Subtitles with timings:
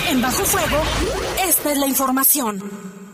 [0.10, 0.78] En Bajo Fuego,
[1.48, 3.05] esta es la información.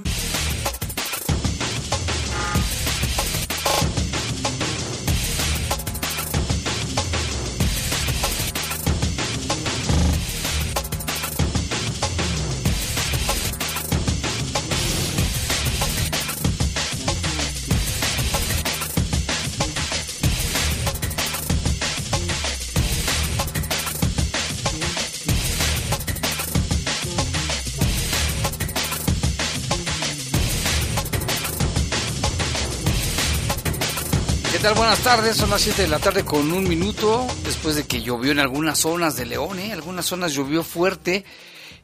[34.61, 38.31] Buenas tardes, son las 7 de la tarde con un minuto, después de que llovió
[38.31, 39.73] en algunas zonas de León, ¿eh?
[39.73, 41.25] algunas zonas llovió fuerte,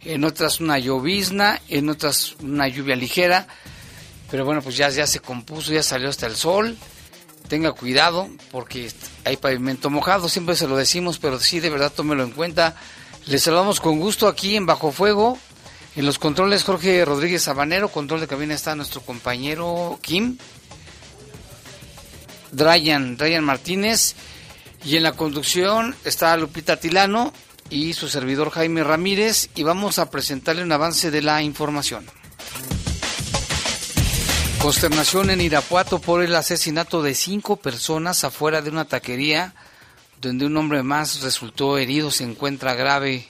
[0.01, 3.47] en otras una llovizna, en otras una lluvia ligera,
[4.29, 6.77] pero bueno, pues ya, ya se compuso, ya salió hasta el sol,
[7.49, 8.91] tenga cuidado porque
[9.25, 12.75] hay pavimento mojado, siempre se lo decimos, pero sí, de verdad, tómelo en cuenta.
[13.25, 15.39] Les saludamos con gusto aquí en Bajo Fuego,
[15.95, 20.37] en los controles Jorge Rodríguez Sabanero, control de cabina está nuestro compañero Kim.
[22.51, 24.15] Dryan, Dryan Martínez.
[24.85, 27.33] Y en la conducción está Lupita Tilano
[27.69, 29.49] y su servidor Jaime Ramírez.
[29.55, 32.05] Y vamos a presentarle un avance de la información.
[34.59, 39.53] Consternación en Irapuato por el asesinato de cinco personas afuera de una taquería
[40.21, 43.27] donde un hombre más resultó herido, se encuentra grave.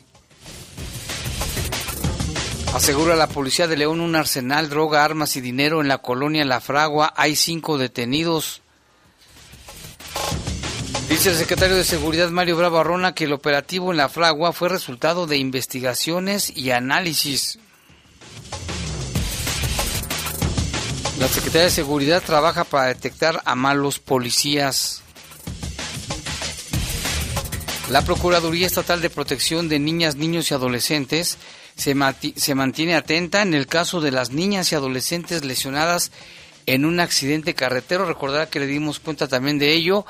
[2.74, 6.62] Asegura la policía de León un arsenal, droga, armas y dinero en la colonia La
[6.62, 7.14] Fragua.
[7.16, 8.62] Hay cinco detenidos.
[11.10, 14.68] Dice el secretario de Seguridad Mario Bravo Arrona que el operativo en la Fragua fue
[14.68, 17.60] resultado de investigaciones y análisis.
[21.18, 25.02] La Secretaría de Seguridad trabaja para detectar a malos policías.
[27.90, 31.38] La Procuraduría Estatal de Protección de Niñas, Niños y Adolescentes
[31.78, 36.12] se, mantiene atenta en el caso de las niñas y adolescentes lesionadas
[36.66, 38.06] en un accidente carretero.
[38.06, 40.06] Recordará que le dimos cuenta también de ello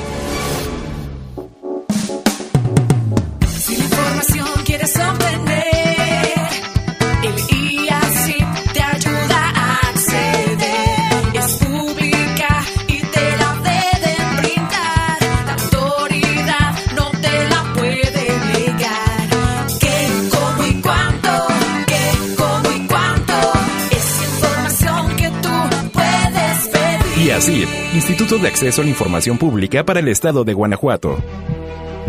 [28.39, 31.17] De Acceso a la Información Pública para el Estado de Guanajuato.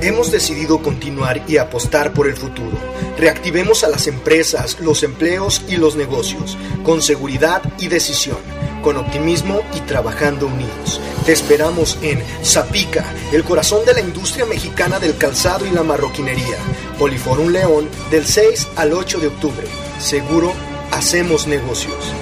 [0.01, 2.79] Hemos decidido continuar y apostar por el futuro.
[3.19, 8.37] Reactivemos a las empresas, los empleos y los negocios, con seguridad y decisión,
[8.85, 11.01] con optimismo y trabajando unidos.
[11.27, 16.57] Te esperamos en Zapica, el corazón de la industria mexicana del calzado y la marroquinería.
[17.01, 19.67] Poliforum León del 6 al 8 de octubre.
[19.99, 20.53] Seguro,
[20.93, 22.13] hacemos negocios.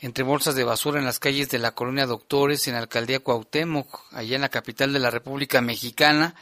[0.00, 4.12] entre bolsas de basura en las calles de la colonia Doctores, en la alcaldía Cuauhtémoc,
[4.12, 6.34] allá en la capital de la República Mexicana.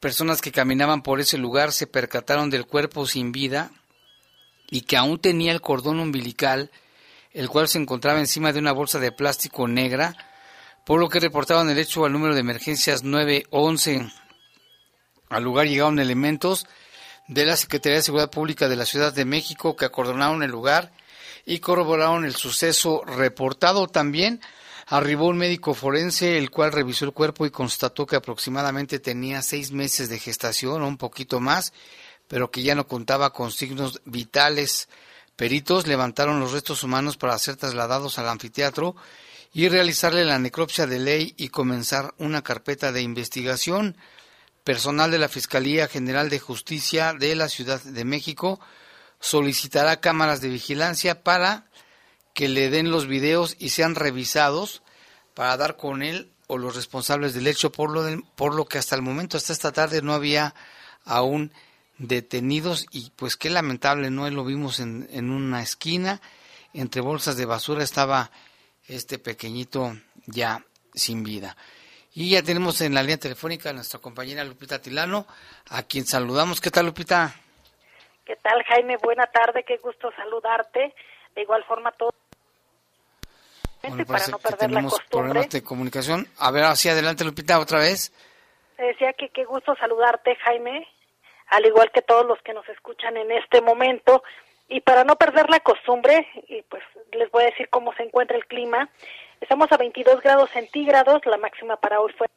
[0.00, 3.70] Personas que caminaban por ese lugar se percataron del cuerpo sin vida
[4.70, 6.70] y que aún tenía el cordón umbilical,
[7.32, 10.16] el cual se encontraba encima de una bolsa de plástico negra,
[10.86, 14.10] por lo que reportaban el hecho al número de emergencias 911.
[15.28, 16.66] Al lugar llegaron elementos
[17.28, 20.90] de la Secretaría de Seguridad Pública de la Ciudad de México que acordonaron el lugar
[21.44, 24.40] y corroboraron el suceso reportado también.
[24.86, 29.72] Arribó un médico forense, el cual revisó el cuerpo y constató que aproximadamente tenía seis
[29.72, 31.72] meses de gestación o un poquito más,
[32.28, 34.88] pero que ya no contaba con signos vitales.
[35.36, 38.96] Peritos levantaron los restos humanos para ser trasladados al anfiteatro
[39.54, 43.96] y realizarle la necropsia de ley y comenzar una carpeta de investigación.
[44.64, 48.60] Personal de la Fiscalía General de Justicia de la Ciudad de México
[49.22, 51.64] solicitará cámaras de vigilancia para
[52.34, 54.82] que le den los videos y sean revisados
[55.32, 58.96] para dar con él o los responsables del hecho, por lo, por lo que hasta
[58.96, 60.54] el momento, hasta esta tarde, no había
[61.04, 61.52] aún
[61.98, 64.28] detenidos y pues qué lamentable, ¿no?
[64.28, 66.20] Lo vimos en, en una esquina,
[66.74, 68.32] entre bolsas de basura estaba
[68.88, 69.96] este pequeñito
[70.26, 71.56] ya sin vida.
[72.12, 75.26] Y ya tenemos en la línea telefónica a nuestra compañera Lupita Tilano,
[75.68, 76.60] a quien saludamos.
[76.60, 77.36] ¿Qué tal, Lupita?
[78.32, 78.96] ¿Qué tal, Jaime?
[78.96, 80.94] Buena tarde, qué gusto saludarte.
[81.34, 82.14] De igual forma, todo.
[84.06, 85.06] para no perder la costumbre.
[85.10, 86.26] problemas de comunicación.
[86.38, 88.10] A ver, hacia adelante, Lupita, otra vez.
[88.78, 90.88] Te decía que qué gusto saludarte, Jaime,
[91.48, 94.22] al igual que todos los que nos escuchan en este momento.
[94.66, 96.82] Y para no perder la costumbre, y pues
[97.12, 98.88] les voy a decir cómo se encuentra el clima.
[99.42, 102.28] Estamos a 22 grados centígrados, la máxima para hoy fue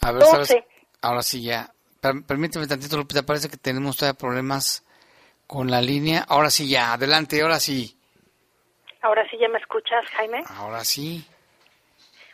[0.00, 0.56] a ver, ¿sabes?
[1.00, 1.72] Ahora sí ya
[2.26, 4.84] permíteme tantito, Lupita, parece que tenemos todavía problemas
[5.46, 6.24] con la línea.
[6.28, 7.96] Ahora sí, ya, adelante, ahora sí.
[9.02, 10.42] Ahora sí, ¿ya me escuchas, Jaime?
[10.48, 11.26] Ahora sí.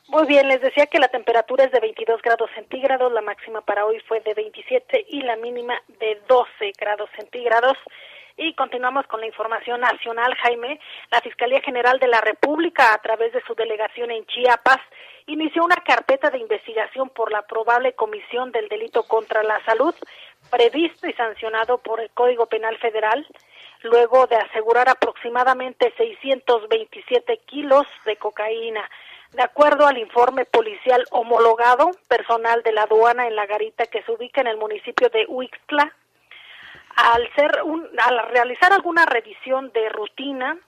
[0.08, 3.86] Muy bien, les decía que la temperatura es de 22 grados centígrados, la máxima para
[3.86, 7.78] hoy fue de 27 y la mínima de 12 grados centígrados.
[8.36, 10.80] Y continuamos con la información nacional, Jaime.
[11.12, 14.80] La Fiscalía General de la República, a través de su delegación en Chiapas,
[15.32, 19.94] inició una carpeta de investigación por la probable comisión del delito contra la salud,
[20.50, 23.26] previsto y sancionado por el Código Penal Federal,
[23.82, 28.88] luego de asegurar aproximadamente 627 kilos de cocaína.
[29.32, 34.10] De acuerdo al informe policial homologado, personal de la aduana en la garita que se
[34.10, 35.94] ubica en el municipio de Huixtla,
[36.96, 40.58] al, ser un, al realizar alguna revisión de rutina,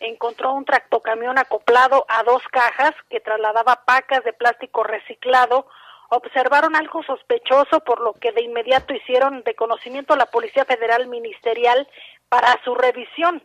[0.00, 5.66] encontró un tractocamión acoplado a dos cajas que trasladaba pacas de plástico reciclado.
[6.08, 11.06] Observaron algo sospechoso, por lo que de inmediato hicieron de conocimiento a la Policía Federal
[11.06, 11.86] Ministerial
[12.28, 13.42] para su revisión.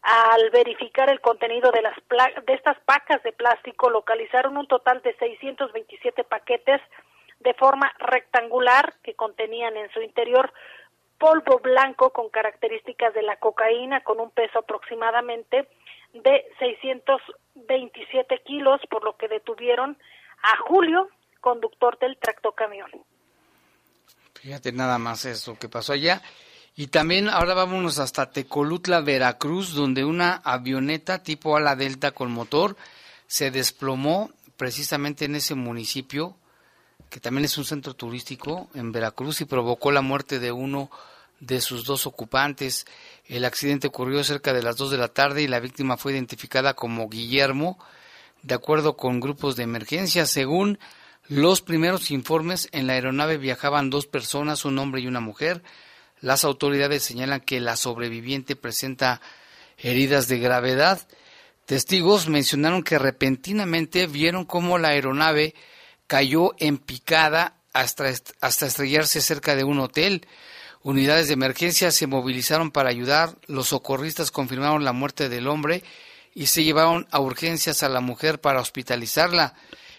[0.00, 1.94] Al verificar el contenido de, las
[2.46, 6.80] de estas pacas de plástico, localizaron un total de 627 paquetes
[7.40, 10.52] de forma rectangular que contenían en su interior
[11.18, 15.68] polvo blanco con características de la cocaína con un peso aproximadamente
[16.12, 19.98] de 627 kilos, por lo que detuvieron
[20.42, 21.08] a Julio,
[21.40, 22.90] conductor del tractocamión.
[24.34, 26.22] Fíjate nada más eso que pasó allá.
[26.76, 32.76] Y también ahora vámonos hasta Tecolutla, Veracruz, donde una avioneta tipo ala delta con motor
[33.26, 36.36] se desplomó precisamente en ese municipio,
[37.10, 40.88] que también es un centro turístico en Veracruz y provocó la muerte de uno
[41.40, 42.86] de sus dos ocupantes.
[43.24, 46.74] El accidente ocurrió cerca de las 2 de la tarde y la víctima fue identificada
[46.74, 47.78] como Guillermo,
[48.42, 50.26] de acuerdo con grupos de emergencia.
[50.26, 50.78] Según
[51.28, 55.62] los primeros informes, en la aeronave viajaban dos personas, un hombre y una mujer.
[56.20, 59.20] Las autoridades señalan que la sobreviviente presenta
[59.76, 61.06] heridas de gravedad.
[61.66, 65.54] Testigos mencionaron que repentinamente vieron cómo la aeronave
[66.06, 70.26] cayó en picada hasta, hasta estrellarse cerca de un hotel.
[70.82, 75.82] Unidades de emergencia se movilizaron para ayudar, los socorristas confirmaron la muerte del hombre
[76.34, 79.54] y se llevaron a urgencias a la mujer para hospitalizarla.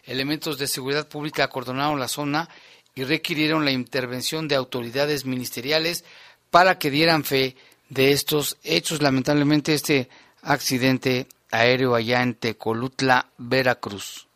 [0.05, 2.49] Elementos de seguridad pública acordonaron la zona
[2.95, 6.05] y requirieron la intervención de autoridades ministeriales
[6.49, 7.55] para que dieran fe
[7.89, 9.01] de estos hechos.
[9.01, 10.09] Lamentablemente este
[10.41, 14.27] accidente aéreo allá en Tecolutla, Veracruz.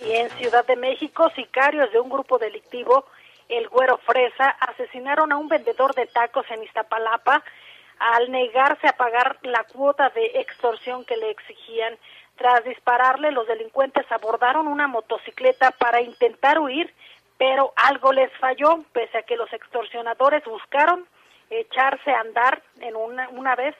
[0.00, 3.06] Y en Ciudad de México, sicarios de un grupo delictivo,
[3.48, 7.42] el Güero Fresa, asesinaron a un vendedor de tacos en Iztapalapa
[7.98, 11.96] al negarse a pagar la cuota de extorsión que le exigían.
[12.36, 16.92] Tras dispararle, los delincuentes abordaron una motocicleta para intentar huir,
[17.38, 21.06] pero algo les falló, pese a que los extorsionadores buscaron
[21.48, 23.74] echarse a andar en una, una vez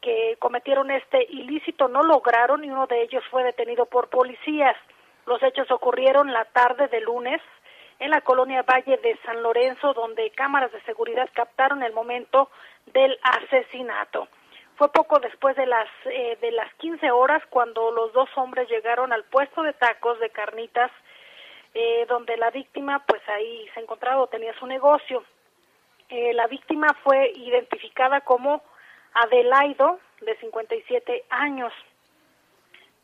[0.00, 4.76] que cometieron este ilícito, no lograron y uno de ellos fue detenido por policías.
[5.26, 7.40] Los hechos ocurrieron la tarde de lunes
[8.00, 12.50] en la colonia Valle de San Lorenzo, donde cámaras de seguridad captaron el momento
[12.86, 14.26] del asesinato.
[14.76, 19.12] Fue poco después de las eh, de las 15 horas cuando los dos hombres llegaron
[19.12, 20.90] al puesto de tacos de carnitas
[21.74, 25.22] eh, donde la víctima pues ahí se encontraba o tenía su negocio.
[26.08, 28.62] Eh, la víctima fue identificada como
[29.12, 31.72] Adelaido de 57 años.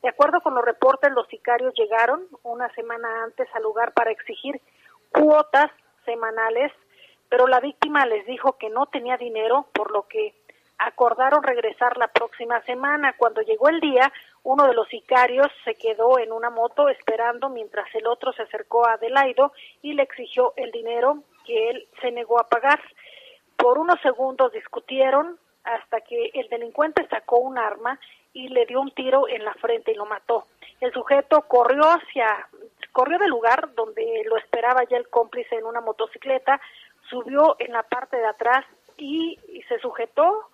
[0.02, 4.60] De acuerdo con los reportes, los sicarios llegaron una semana antes al lugar para exigir
[5.10, 5.70] cuotas
[6.04, 6.72] semanales,
[7.28, 10.34] pero la víctima les dijo que no tenía dinero, por lo que
[10.78, 13.14] acordaron regresar la próxima semana.
[13.16, 17.92] Cuando llegó el día, uno de los sicarios se quedó en una moto esperando mientras
[17.94, 22.38] el otro se acercó a Adelaido y le exigió el dinero que él se negó
[22.38, 22.80] a pagar.
[23.56, 27.98] Por unos segundos discutieron hasta que el delincuente sacó un arma
[28.32, 30.46] y le dio un tiro en la frente y lo mató.
[30.80, 32.48] El sujeto corrió hacia,
[32.96, 36.58] corrió del lugar donde lo esperaba ya el cómplice en una motocicleta,
[37.10, 38.64] subió en la parte de atrás
[38.96, 39.38] y,
[39.68, 40.48] se sujetó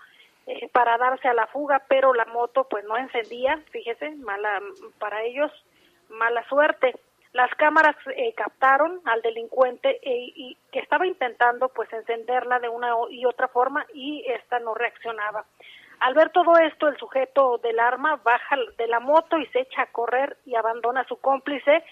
[0.48, 4.60] eh, para darse a la fuga, pero la moto pues no encendía, fíjese, mala
[4.98, 5.52] para ellos,
[6.08, 6.96] mala suerte.
[7.32, 12.92] Las cámaras eh, captaron al delincuente eh, y que estaba intentando pues encenderla de una
[13.10, 15.44] y otra forma y esta no reaccionaba.
[16.00, 19.82] Al ver todo esto, el sujeto del arma baja de la moto y se echa
[19.82, 21.84] a correr y abandona a su cómplice.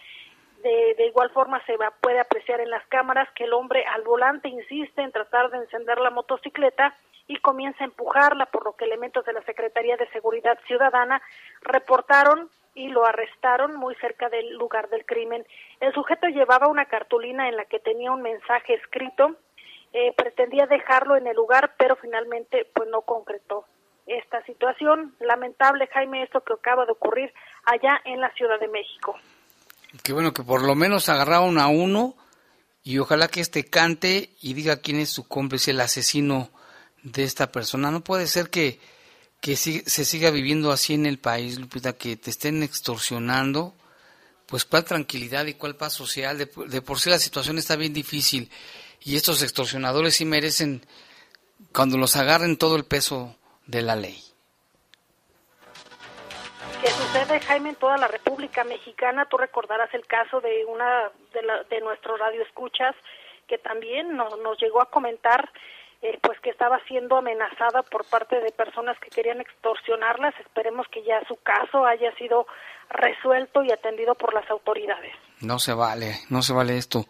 [0.62, 4.02] De, de, igual forma se va, puede apreciar en las cámaras que el hombre al
[4.02, 6.95] volante insiste en tratar de encender la motocicleta
[7.26, 11.23] y comienza a empujarla, por lo que elementos de la Secretaría de Seguridad Ciudadana
[11.62, 15.47] reportaron y lo arrestaron muy cerca del lugar del crimen.
[15.81, 19.37] El sujeto llevaba una cartulina en la que tenía un mensaje escrito,
[19.93, 23.64] eh, pretendía dejarlo en el lugar, pero finalmente pues no concretó
[24.07, 25.14] esta situación.
[25.21, 27.33] Lamentable, Jaime, esto que acaba de ocurrir
[27.64, 29.17] allá en la Ciudad de México.
[30.03, 32.17] Qué bueno que por lo menos agarraron a uno
[32.83, 36.51] y ojalá que este cante y diga quién es su cómplice, el asesino
[37.03, 37.91] de esta persona.
[37.91, 38.81] No puede ser que,
[39.41, 43.75] que se siga viviendo así en el país, Lupita, que te estén extorsionando.
[44.47, 46.39] Pues cuál tranquilidad y cuál paz social.
[46.39, 48.51] De, de por sí la situación está bien difícil
[49.03, 50.85] y estos extorsionadores sí merecen,
[51.73, 54.23] cuando los agarren, todo el peso de la ley.
[56.81, 59.27] Que sucede, Jaime, en toda la República Mexicana.
[59.27, 62.95] Tú recordarás el caso de una de, la, de nuestros radioescuchas
[63.47, 65.51] que también nos, nos llegó a comentar
[66.03, 70.35] eh, pues que estaba siendo amenazada por parte de personas que querían extorsionarlas.
[70.41, 72.47] Esperemos que ya su caso haya sido
[72.89, 75.13] resuelto y atendido por las autoridades.
[75.41, 77.05] No se vale, no se vale esto.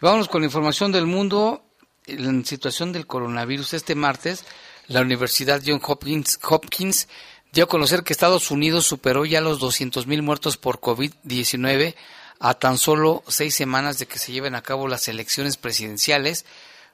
[0.00, 1.62] Vámonos con la información del mundo.
[2.06, 4.46] En situación del coronavirus, este martes,
[4.88, 7.08] la Universidad John Hopkins, Hopkins
[7.52, 11.94] dio a conocer que Estados Unidos superó ya los 200.000 muertos por COVID-19
[12.40, 16.44] a tan solo seis semanas de que se lleven a cabo las elecciones presidenciales,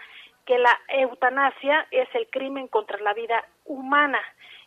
[0.46, 4.20] que la eutanasia es el crimen contra la vida humana,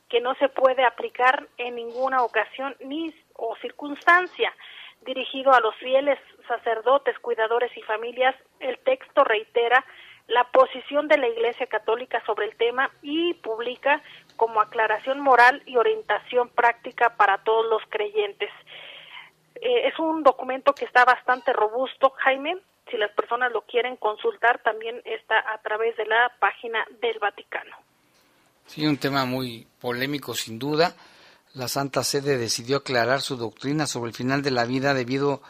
[0.09, 4.53] que no se puede aplicar en ninguna ocasión ni o circunstancia.
[5.01, 9.85] Dirigido a los fieles, sacerdotes, cuidadores y familias, el texto reitera
[10.27, 14.01] la posición de la Iglesia Católica sobre el tema y publica
[14.37, 18.49] como aclaración moral y orientación práctica para todos los creyentes.
[19.55, 22.57] Eh, es un documento que está bastante robusto, Jaime.
[22.89, 27.75] Si las personas lo quieren consultar, también está a través de la página del Vaticano.
[28.67, 30.95] Sí, un tema muy polémico sin duda.
[31.53, 35.41] La Santa Sede decidió aclarar su doctrina sobre el final de la vida debido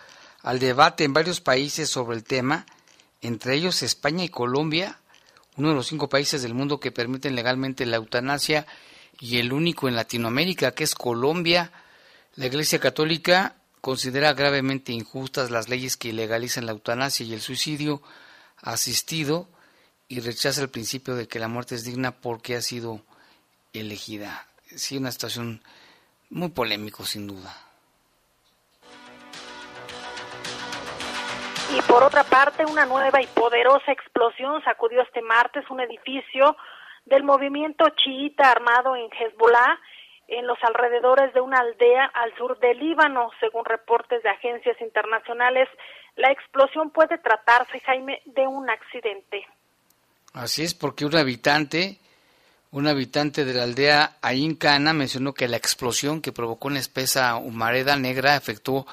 [0.41, 2.65] al debate en varios países sobre el tema,
[3.21, 4.99] entre ellos España y Colombia,
[5.57, 8.67] uno de los cinco países del mundo que permiten legalmente la eutanasia
[9.19, 11.71] y el único en Latinoamérica, que es Colombia.
[12.35, 18.03] La Iglesia Católica considera gravemente injustas las leyes que legalizan la eutanasia y el suicidio
[18.61, 19.47] asistido
[20.07, 23.01] y rechaza el principio de que la muerte es digna porque ha sido
[23.73, 24.45] elegida.
[24.75, 25.61] Sí, una situación
[26.29, 27.55] muy polémico, sin duda.
[31.75, 36.55] Y por otra parte, una nueva y poderosa explosión sacudió este martes un edificio
[37.05, 39.79] del movimiento chiita armado en Hezbollah
[40.27, 45.67] en los alrededores de una aldea al sur del Líbano, según reportes de agencias internacionales.
[46.15, 49.45] La explosión puede tratarse, Jaime, de un accidente.
[50.35, 51.97] Así es, porque un habitante,
[52.71, 57.37] un habitante de la aldea Ain Kana mencionó que la explosión que provocó una espesa
[57.37, 58.85] humareda negra afectó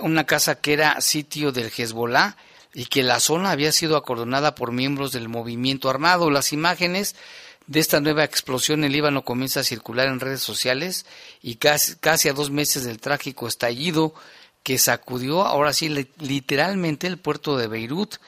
[0.00, 2.36] una casa que era sitio del Hezbollah
[2.72, 6.30] y que la zona había sido acordonada por miembros del movimiento armado.
[6.30, 7.16] Las imágenes
[7.66, 11.04] de esta nueva explosión en Líbano comienzan a circular en redes sociales
[11.42, 14.14] y casi, casi a dos meses del trágico estallido
[14.62, 15.88] que sacudió ahora sí
[16.20, 18.18] literalmente el puerto de Beirut.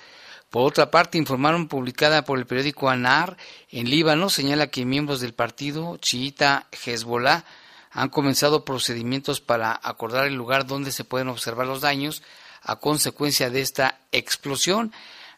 [0.51, 3.37] Por otra parte, informaron publicada por el periódico Anar
[3.71, 7.45] en Líbano, señala que miembros del partido chiita Hezbollah
[7.93, 12.25] han comenzado procedimientos para acordar el lugar donde se pueden observar los daños
[12.63, 14.93] a consecuencia de esta explosión.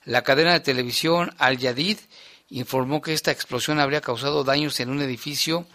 [0.06, 1.98] La cadena de televisión Al Yadid
[2.48, 5.66] informó que esta explosión habría causado daños en un edificio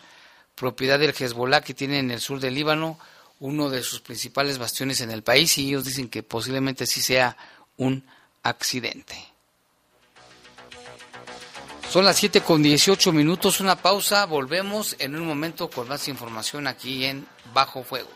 [0.55, 2.97] propiedad del Hezbollah que tiene en el sur del Líbano,
[3.39, 7.37] uno de sus principales bastiones en el país, y ellos dicen que posiblemente sí sea
[7.77, 8.03] un
[8.43, 9.15] accidente.
[11.89, 16.67] Son las 7 con 18 minutos, una pausa, volvemos en un momento con más información
[16.67, 18.09] aquí en Bajo Fuego.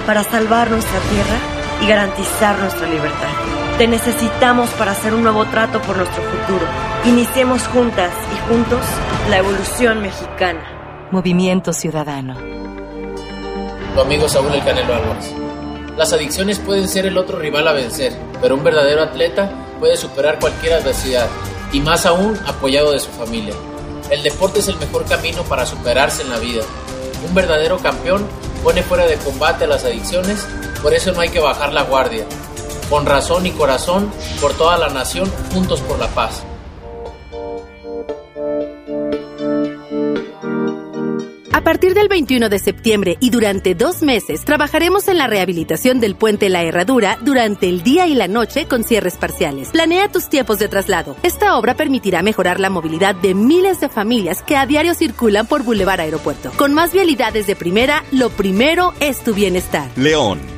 [0.06, 1.38] para salvar nuestra tierra
[1.82, 3.28] y garantizar nuestra libertad.
[3.78, 6.66] Te necesitamos para hacer un nuevo trato por nuestro futuro.
[7.06, 8.80] Iniciemos juntas y juntos
[9.30, 11.08] la evolución mexicana.
[11.10, 12.36] Movimiento Ciudadano.
[13.94, 15.34] Tu amigo Saúl El Canelo Álvarez.
[15.96, 20.38] Las adicciones pueden ser el otro rival a vencer, pero un verdadero atleta puede superar
[20.38, 21.28] cualquier adversidad,
[21.72, 23.54] y más aún apoyado de su familia.
[24.10, 26.62] El deporte es el mejor camino para superarse en la vida.
[27.26, 28.26] Un verdadero campeón
[28.62, 30.46] pone fuera de combate las adicciones,
[30.82, 32.24] por eso no hay que bajar la guardia.
[32.88, 34.10] Con razón y corazón,
[34.40, 36.42] por toda la nación, juntos por la paz.
[41.62, 46.48] Partir del 21 de septiembre y durante dos meses trabajaremos en la rehabilitación del puente
[46.48, 49.70] La Herradura durante el día y la noche con cierres parciales.
[49.70, 51.16] Planea tus tiempos de traslado.
[51.22, 55.62] Esta obra permitirá mejorar la movilidad de miles de familias que a diario circulan por
[55.62, 56.50] Boulevard Aeropuerto.
[56.56, 59.88] Con más vialidades de primera, lo primero es tu bienestar.
[59.96, 60.57] León.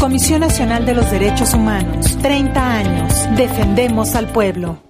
[0.00, 3.36] Comisión Nacional de los Derechos Humanos, 30 años.
[3.36, 4.89] Defendemos al pueblo.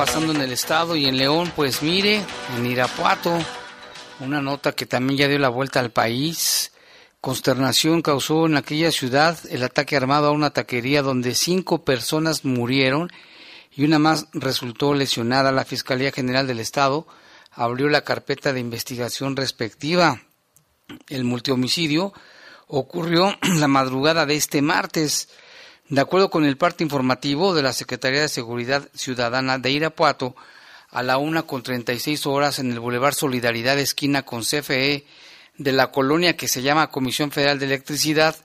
[0.00, 2.24] Pasando en el estado y en León, pues mire,
[2.56, 3.38] en Irapuato,
[4.20, 6.72] una nota que también ya dio la vuelta al país.
[7.20, 13.12] Consternación causó en aquella ciudad el ataque armado a una taquería donde cinco personas murieron
[13.76, 15.52] y una más resultó lesionada.
[15.52, 17.06] La Fiscalía General del Estado
[17.50, 20.22] abrió la carpeta de investigación respectiva.
[21.10, 22.14] El multihomicidio
[22.68, 25.28] ocurrió la madrugada de este martes.
[25.90, 30.36] De acuerdo con el parte informativo de la Secretaría de Seguridad Ciudadana de Irapuato,
[30.88, 35.04] a la una con 36 horas en el Boulevard Solidaridad esquina con CFE
[35.58, 38.36] de la colonia que se llama Comisión Federal de Electricidad,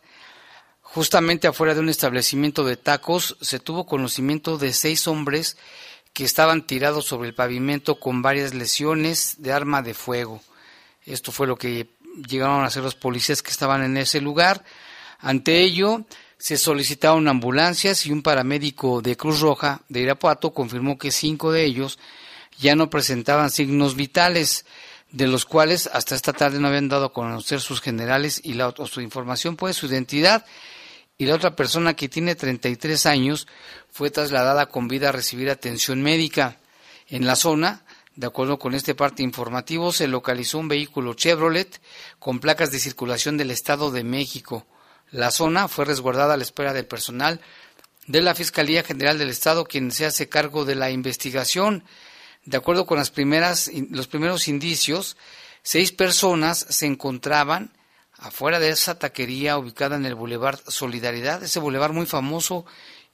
[0.82, 5.56] justamente afuera de un establecimiento de tacos, se tuvo conocimiento de seis hombres
[6.14, 10.42] que estaban tirados sobre el pavimento con varias lesiones de arma de fuego.
[11.06, 11.90] Esto fue lo que
[12.28, 14.64] llegaron a hacer los policías que estaban en ese lugar.
[15.20, 16.06] Ante ello,
[16.38, 21.66] se solicitaron ambulancias y un paramédico de Cruz Roja de Irapuato confirmó que cinco de
[21.66, 21.98] ellos
[22.60, 24.66] ya no presentaban signos vitales,
[25.12, 28.70] de los cuales hasta esta tarde no habían dado a conocer sus generales y la,
[28.70, 30.46] o su información, pues su identidad.
[31.18, 33.48] Y la otra persona que tiene 33 años
[33.90, 36.60] fue trasladada con vida a recibir atención médica.
[37.08, 41.82] En la zona, de acuerdo con este parte informativo, se localizó un vehículo Chevrolet
[42.20, 44.66] con placas de circulación del Estado de México.
[45.16, 47.40] La zona fue resguardada a la espera del personal
[48.06, 51.86] de la Fiscalía General del Estado, quien se hace cargo de la investigación.
[52.44, 55.16] De acuerdo con las primeras, los primeros indicios,
[55.64, 57.72] seis personas se encontraban
[58.18, 62.66] afuera de esa taquería ubicada en el Boulevard Solidaridad, ese boulevard muy famoso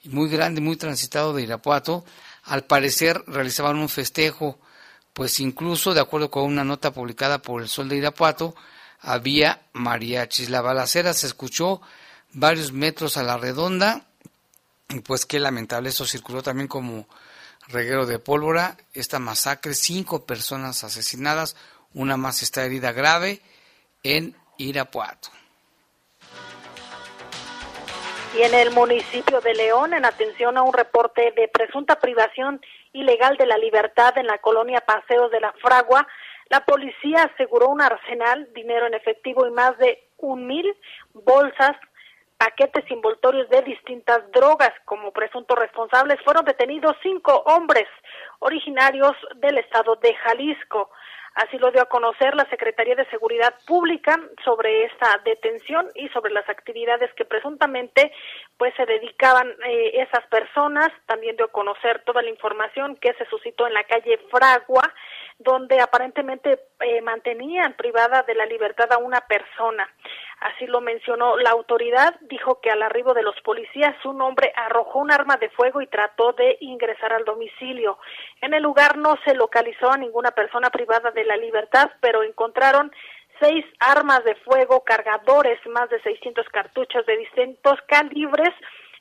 [0.02, 2.04] y muy grande, muy transitado de Irapuato.
[2.46, 4.60] Al parecer realizaban un festejo,
[5.14, 8.56] pues incluso, de acuerdo con una nota publicada por el Sol de Irapuato,
[9.02, 10.50] había mariachis.
[10.50, 11.82] La balacera se escuchó
[12.34, 14.06] varios metros a la redonda,
[14.90, 17.08] y pues qué lamentable, eso circuló también como
[17.68, 21.56] reguero de pólvora, esta masacre, cinco personas asesinadas,
[21.94, 23.42] una más está herida grave
[24.04, 25.30] en Irapuato.
[28.38, 32.62] Y en el municipio de León, en atención a un reporte de presunta privación
[32.94, 36.08] ilegal de la libertad en la colonia Paseos de la Fragua,
[36.52, 40.76] la policía aseguró un arsenal, dinero en efectivo y más de un mil
[41.14, 41.78] bolsas,
[42.38, 44.74] paquetes envoltorios de distintas drogas.
[44.84, 47.88] Como presuntos responsables fueron detenidos cinco hombres
[48.40, 50.92] originarios del estado de Jalisco.
[51.36, 56.34] Así lo dio a conocer la Secretaría de Seguridad Pública sobre esta detención y sobre
[56.34, 58.12] las actividades que presuntamente
[58.58, 60.90] pues se dedicaban eh, esas personas.
[61.06, 64.94] También dio a conocer toda la información que se suscitó en la calle Fragua,
[65.44, 69.90] donde aparentemente eh, mantenían privada de la libertad a una persona.
[70.40, 75.00] Así lo mencionó la autoridad, dijo que al arribo de los policías un hombre arrojó
[75.00, 78.00] un arma de fuego y trató de ingresar al domicilio.
[78.42, 82.92] En el lugar no se localizó a ninguna persona privada de la libertad, pero encontraron
[83.40, 88.52] seis armas de fuego, cargadores, más de 600 cartuchos de distintos calibres,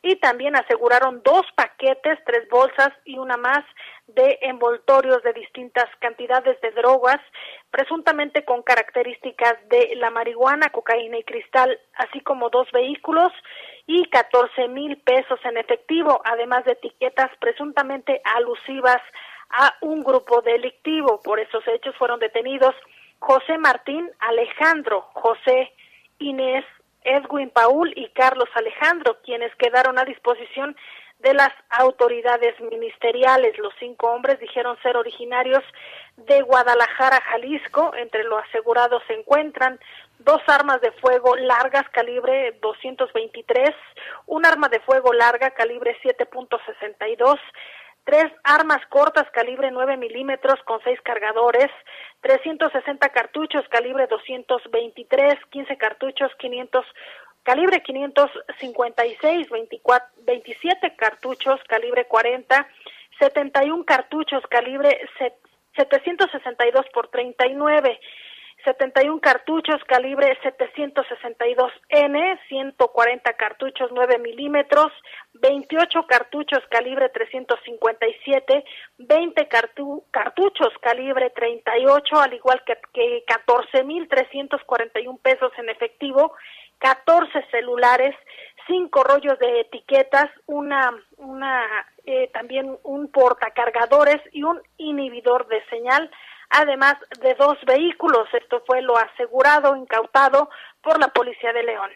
[0.03, 3.65] y también aseguraron dos paquetes, tres bolsas y una más
[4.07, 7.21] de envoltorios de distintas cantidades de drogas,
[7.71, 13.33] presuntamente con características de la marihuana, cocaína y cristal, así como dos vehículos
[13.87, 19.03] y 14 mil pesos en efectivo, además de etiquetas presuntamente alusivas
[19.51, 21.21] a un grupo delictivo.
[21.23, 22.75] Por esos hechos fueron detenidos
[23.19, 25.73] José Martín Alejandro, José
[26.19, 26.65] Inés,
[27.03, 30.77] Edwin Paul y Carlos Alejandro, quienes quedaron a disposición
[31.21, 33.59] de las autoridades ministeriales.
[33.59, 35.63] Los cinco hombres dijeron ser originarios
[36.17, 37.93] de Guadalajara, Jalisco.
[37.95, 39.79] Entre los asegurados se encuentran
[40.19, 43.71] dos armas de fuego largas calibre 223,
[44.27, 47.39] un arma de fuego larga calibre 7.62,
[48.05, 51.71] tres armas cortas calibre 9 milímetros con seis cargadores,
[52.21, 56.87] 360 cartuchos calibre 223, 15 cartuchos 500
[57.43, 62.69] calibre 556, 24, 27 cartuchos calibre 40,
[63.19, 65.01] 71 cartuchos calibre
[65.77, 68.01] 762 por 39,
[68.65, 74.93] 71 cartuchos calibre 762N, 140 cartuchos 9 milímetros,
[75.35, 78.65] 28 cartuchos calibre 357,
[78.99, 86.35] 20 cartu cartuchos calibre 38, al igual que, que 14.341 pesos en efectivo,
[86.79, 88.15] 14 celulares,
[88.67, 91.65] 5 rollos de etiquetas, una, una
[92.07, 96.11] eh, también un portacargadores y un inhibidor de señal
[96.51, 98.29] además de dos vehículos.
[98.33, 100.51] Esto fue lo asegurado, incautado
[100.83, 101.91] por la Policía de León.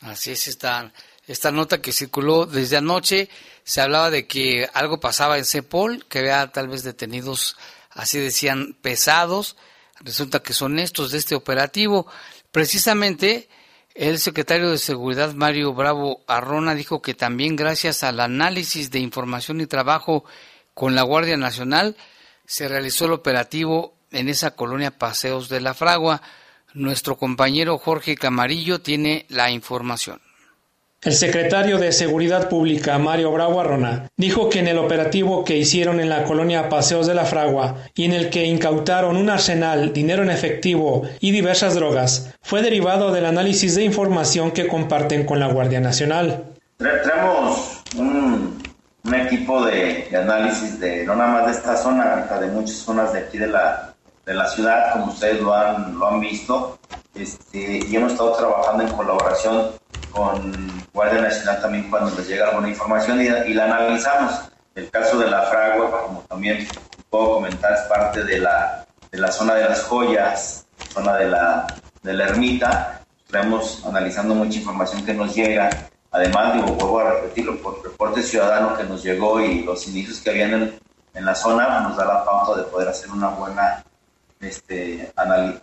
[0.00, 0.92] Así es, esta,
[1.26, 3.28] esta nota que circuló desde anoche,
[3.62, 7.56] se hablaba de que algo pasaba en Cepol, que había tal vez detenidos,
[7.90, 9.56] así decían, pesados.
[10.00, 12.06] Resulta que son estos de este operativo.
[12.50, 13.48] Precisamente,
[13.94, 19.60] el secretario de Seguridad, Mario Bravo Arrona, dijo que también gracias al análisis de información
[19.60, 20.24] y trabajo
[20.74, 21.96] con la Guardia Nacional,
[22.46, 26.22] se realizó el operativo en esa colonia Paseos de la Fragua.
[26.72, 30.20] Nuestro compañero Jorge Camarillo tiene la información.
[31.04, 36.00] El secretario de Seguridad Pública, Mario Bravo Arrona, dijo que en el operativo que hicieron
[36.00, 40.22] en la colonia Paseos de la Fragua y en el que incautaron un arsenal, dinero
[40.22, 45.48] en efectivo y diversas drogas, fue derivado del análisis de información que comparten con la
[45.48, 46.54] Guardia Nacional.
[47.98, 48.63] Un
[49.04, 53.20] un equipo de, análisis de no nada más de esta zona, de muchas zonas de
[53.20, 56.78] aquí de la, de la ciudad, como ustedes lo han, lo han visto,
[57.14, 59.70] este, y hemos estado trabajando en colaboración
[60.10, 64.32] con Guardia Nacional también cuando les llega alguna información y, y la analizamos.
[64.74, 66.66] El caso de la fragua, como también
[67.10, 71.66] puedo comentar, es parte de la, de la zona de las joyas, zona de la,
[72.02, 73.00] de la ermita.
[73.26, 75.70] Estamos analizando mucha información que nos llega
[76.14, 80.30] Además, digo, vuelvo a repetirlo, por reporte ciudadano que nos llegó y los inicios que
[80.30, 80.80] habían en,
[81.12, 83.84] en la zona, nos da la pauta de poder hacer una buena,
[84.40, 85.12] este,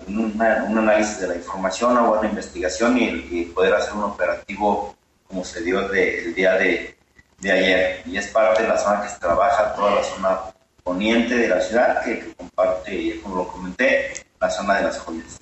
[0.08, 4.94] un análisis de la información, una buena investigación y, poder hacer un operativo
[5.26, 6.98] como se dio el día de,
[7.40, 8.04] de, ayer.
[8.06, 10.38] Y es parte de la zona que se trabaja, toda la zona
[10.84, 14.12] poniente de la ciudad, que, que comparte, como lo comenté,
[14.42, 15.40] la zona de las joyas.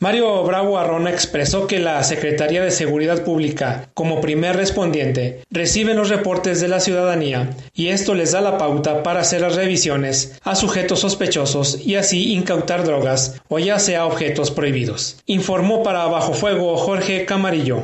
[0.00, 6.08] Mario Bravo Arrona expresó que la Secretaría de Seguridad Pública, como primer respondiente, recibe los
[6.08, 10.54] reportes de la ciudadanía y esto les da la pauta para hacer las revisiones a
[10.54, 15.20] sujetos sospechosos y así incautar drogas o ya sea objetos prohibidos.
[15.26, 17.82] Informó para Bajo Fuego Jorge Camarillo.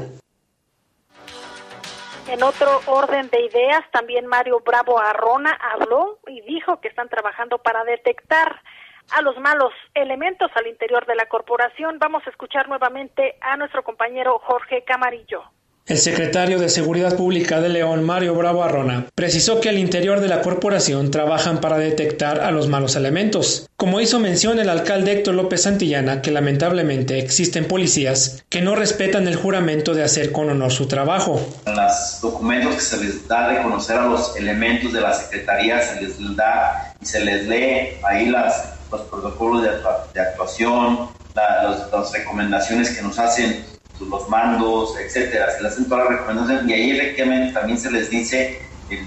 [2.28, 7.58] En otro orden de ideas, también Mario Bravo Arrona habló y dijo que están trabajando
[7.58, 8.62] para detectar
[9.10, 11.98] a los malos elementos al interior de la corporación.
[11.98, 15.42] Vamos a escuchar nuevamente a nuestro compañero Jorge Camarillo.
[15.86, 20.28] El secretario de Seguridad Pública de León, Mario Bravo Arrona, precisó que al interior de
[20.28, 23.68] la corporación trabajan para detectar a los malos elementos.
[23.76, 29.28] Como hizo mención el alcalde Héctor López Santillana, que lamentablemente existen policías que no respetan
[29.28, 31.38] el juramento de hacer con honor su trabajo.
[31.66, 35.82] En los documentos que se les da de conocer a los elementos de la Secretaría,
[35.82, 42.96] se les da y se les lee ahí las los protocolos de, actuación, las recomendaciones
[42.96, 43.64] que nos hacen
[44.00, 45.50] los mandos, etcétera.
[45.52, 49.06] Se les hacen todas las recomendaciones y ahí efectivamente también se les dice el,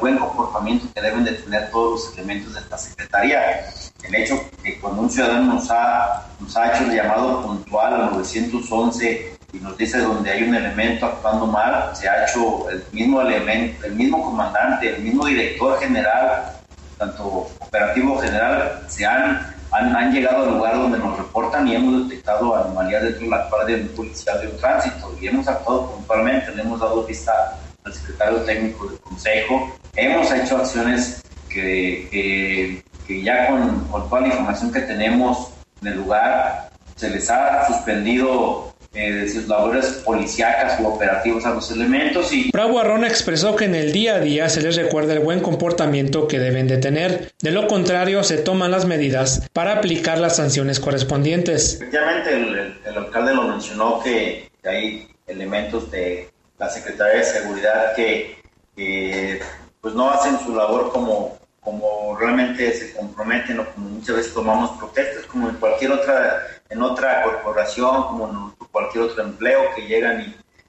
[0.00, 3.66] buen comportamiento que deben de tener todos los elementos de esta secretaría.
[4.02, 8.10] El hecho que cuando un ciudadano nos ha, nos ha hecho el llamado puntual al
[8.12, 13.20] 911 y nos dice donde hay un elemento actuando mal, se ha hecho el mismo
[13.20, 16.54] elemento, el mismo comandante, el mismo director general
[16.98, 22.54] tanto operativo general, se han, han, llegado al lugar donde nos reportan y hemos detectado
[22.54, 26.78] anomalías dentro de la guardia policial de un tránsito y hemos actuado puntualmente, le hemos
[26.78, 29.74] dado vista al secretario técnico del consejo.
[29.96, 35.48] Hemos hecho acciones que, que, que ya con, con toda la información que tenemos
[35.82, 41.50] en el lugar, se les ha suspendido eh, de sus labores policíacas u operativos a
[41.50, 45.12] los elementos y Bravo Arrona expresó que en el día a día se les recuerda
[45.14, 47.32] el buen comportamiento que deben de tener.
[47.42, 51.74] De lo contrario, se toman las medidas para aplicar las sanciones correspondientes.
[51.74, 57.94] efectivamente el, el- el alcalde lo mencionó que, hay elementos de la Secretaría de Seguridad
[57.96, 58.36] que,
[58.76, 59.40] que,
[59.80, 64.70] pues no hacen su labor como, como realmente se comprometen o como muchas veces tomamos
[64.78, 68.28] protestas como en cualquier otra en otra corporación como
[68.58, 70.20] en cualquier otro empleo que llegan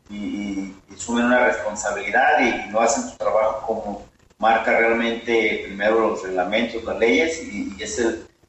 [0.10, 4.06] y, y, asumen una responsabilidad y, no hacen su trabajo como
[4.38, 8.00] marca realmente primero los reglamentos, las leyes y, es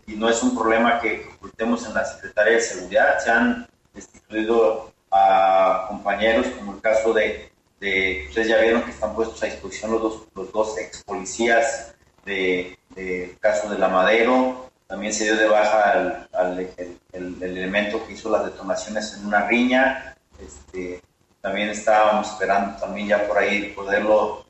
[0.07, 3.19] y no es un problema que ocultemos en la Secretaría de Seguridad.
[3.19, 9.15] Se han destituido a compañeros, como el caso de, de ustedes ya vieron que están
[9.15, 14.71] puestos a disposición los dos, los dos ex policías de, de caso de la Madero.
[14.87, 15.93] También se dio de baja
[16.33, 20.17] al, el, el- el elemento que hizo las detonaciones en una riña.
[20.41, 21.03] Este,
[21.41, 24.47] también estábamos esperando también ya por ahí poderlo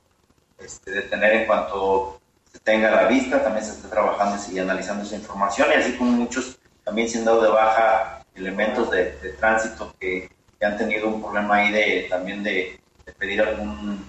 [0.59, 2.21] este, detener en cuanto
[2.53, 3.43] se tenga la vista.
[3.43, 7.25] También se está trabajando y analizando esa información y así como muchos también se han
[7.25, 9.05] dado de baja elementos de,
[9.41, 12.79] tránsito que, que han tenido un problema ahí de también de
[13.19, 14.05] pedir algún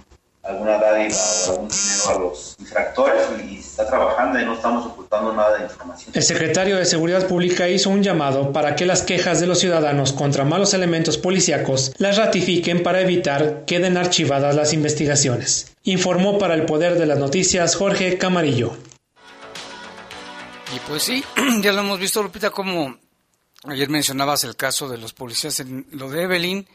[0.47, 1.15] alguna dádiva
[1.47, 5.57] o algún dinero a los infractores y, se está trabajando y no estamos ocultando nada
[5.57, 6.11] de información.
[6.15, 10.13] El secretario de Seguridad Pública hizo un llamado para que las quejas de los ciudadanos
[10.13, 15.75] contra malos elementos policíacos las ratifiquen para evitar queden archivadas las investigaciones.
[15.83, 18.75] Informó para el Poder de las Noticias Jorge Camarillo.
[20.75, 21.23] Y pues sí,
[21.61, 22.97] ya lo hemos visto, Lupita, como
[23.65, 26.67] ayer mencionabas el caso de los policías en lo de Evelyn,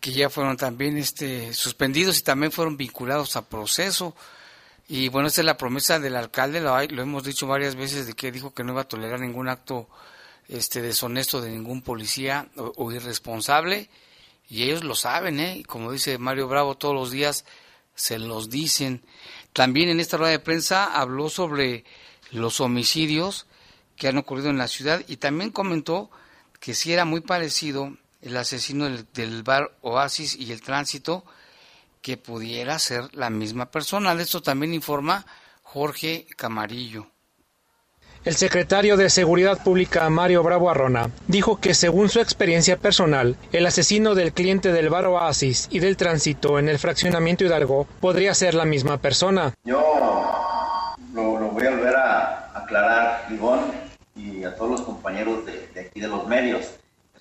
[0.00, 4.14] que ya fueron también este, suspendidos y también fueron vinculados a proceso.
[4.88, 8.30] Y bueno, esta es la promesa del alcalde, lo, hemos dicho varias veces, de que
[8.30, 9.88] dijo que no iba a tolerar ningún acto
[10.48, 13.90] este, deshonesto de ningún policía o, o irresponsable.
[14.48, 15.64] Y ellos lo saben, ¿eh?
[15.66, 17.44] Como dice Mario Bravo, todos los días
[17.96, 19.02] se los dicen.
[19.52, 21.84] También en esta rueda de prensa habló sobre
[22.30, 23.46] los homicidios
[23.96, 26.10] que han ocurrido en la ciudad y también comentó
[26.60, 31.24] que sí era muy parecido el asesino del, del bar Oasis y el tránsito
[32.02, 34.14] que pudiera ser la misma persona.
[34.14, 35.26] De esto también informa
[35.62, 37.08] Jorge Camarillo.
[38.24, 43.64] El secretario de Seguridad Pública, Mario Bravo Arrona, dijo que según su experiencia personal, el
[43.66, 48.54] asesino del cliente del bar Oasis y del tránsito en el fraccionamiento Hidalgo podría ser
[48.54, 49.54] la misma persona.
[49.62, 49.80] Yo
[51.12, 53.72] lo, lo voy a volver a aclarar, Ivonne,
[54.16, 56.66] y a todos los compañeros de, de aquí de los medios.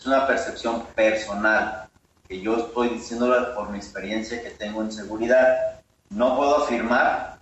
[0.05, 1.89] Es una percepción personal
[2.29, 5.81] que yo estoy diciéndola por mi experiencia que tengo en seguridad.
[6.11, 7.39] No puedo afirmar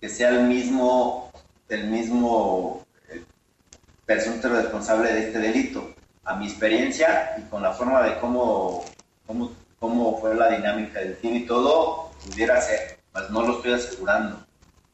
[0.00, 1.30] que sea el mismo,
[1.68, 3.22] el mismo eh,
[4.06, 5.92] presunto responsable de este delito.
[6.24, 8.82] A mi experiencia y con la forma de cómo,
[9.26, 13.74] cómo, cómo fue la dinámica del tiro y todo, pudiera ser, mas no lo estoy
[13.74, 14.38] asegurando.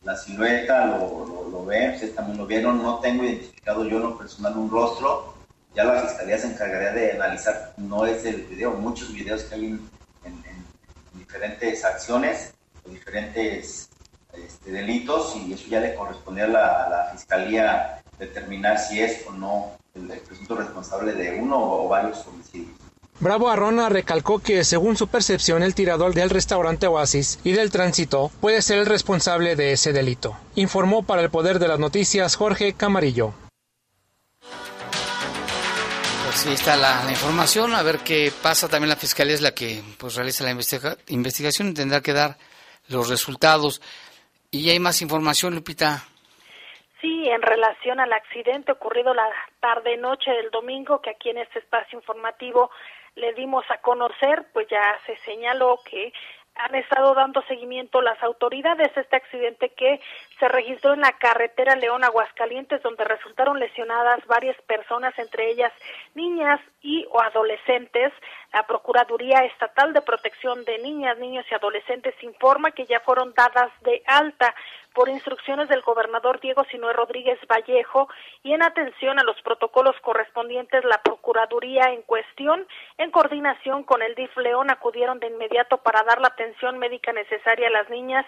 [0.03, 4.03] La silueta lo, lo, lo ven, ustedes también lo vieron, no tengo identificado yo en
[4.03, 5.33] lo personal un rostro,
[5.75, 9.65] ya la fiscalía se encargaría de analizar, no es el video, muchos videos que hay
[9.67, 9.89] en,
[10.25, 12.53] en- en diferentes acciones,
[12.87, 13.89] o diferentes
[14.35, 19.73] este, delitos, y eso ya le correspondería a la, fiscalía determinar si es o no
[19.95, 22.77] el, el presunto responsable de uno o, o varios homicidios.
[23.21, 28.31] Bravo Arrona recalcó que, según su percepción, el tirador del restaurante Oasis y del tránsito
[28.41, 30.37] puede ser el responsable de ese delito.
[30.57, 33.33] Informó para el Poder de las Noticias Jorge Camarillo.
[36.43, 38.69] Pues sí, está la, la información, a ver qué pasa.
[38.69, 42.37] También la fiscalía es la que pues realiza la investiga- investigación y tendrá que dar
[42.89, 43.81] los resultados.
[44.51, 46.03] Y hay más información, Lupita.
[47.01, 49.29] Sí, en relación al accidente ocurrido la
[49.61, 52.71] tarde-noche del domingo, que aquí en este espacio informativo
[53.15, 56.13] le dimos a conocer, pues ya se señaló que
[56.55, 60.01] han estado dando seguimiento las autoridades este accidente que
[60.39, 65.73] se registró en la carretera León Aguascalientes, donde resultaron lesionadas varias personas, entre ellas
[66.15, 68.13] niñas y o adolescentes.
[68.53, 73.71] La Procuraduría Estatal de Protección de Niñas, Niños y Adolescentes informa que ya fueron dadas
[73.83, 74.55] de alta
[74.95, 78.09] por instrucciones del gobernador Diego Sinué Rodríguez Vallejo
[78.43, 82.67] y en atención a los protocolos correspondientes, la Procuraduría en cuestión,
[82.99, 87.69] en coordinación con el DIF León, acudieron de inmediato para dar la atención médica necesaria
[87.69, 88.27] a las niñas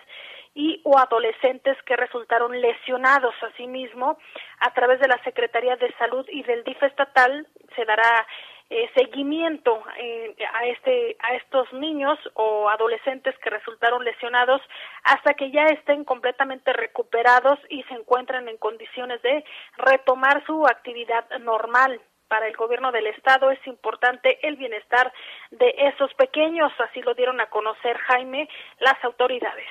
[0.54, 3.34] y o adolescentes que resultaron lesionados.
[3.42, 4.18] Asimismo,
[4.60, 8.26] a través de la Secretaría de Salud y del DIF estatal se dará
[8.70, 14.60] eh, seguimiento eh, a este a estos niños o adolescentes que resultaron lesionados
[15.02, 19.44] hasta que ya estén completamente recuperados y se encuentren en condiciones de
[19.76, 25.12] retomar su actividad normal para el gobierno del estado es importante el bienestar
[25.50, 28.48] de esos pequeños, así lo dieron a conocer Jaime
[28.80, 29.68] las autoridades.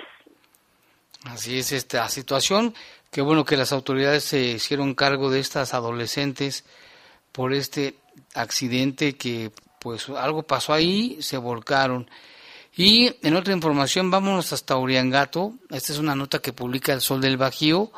[1.26, 2.74] Así es esta situación.
[3.12, 6.66] Qué bueno que las autoridades se hicieron cargo de estas adolescentes
[7.32, 7.96] por este
[8.34, 12.10] accidente que pues algo pasó ahí, se volcaron.
[12.76, 15.54] Y en otra información, vámonos hasta Uriangato.
[15.70, 17.92] Esta es una nota que publica El Sol del Bajío.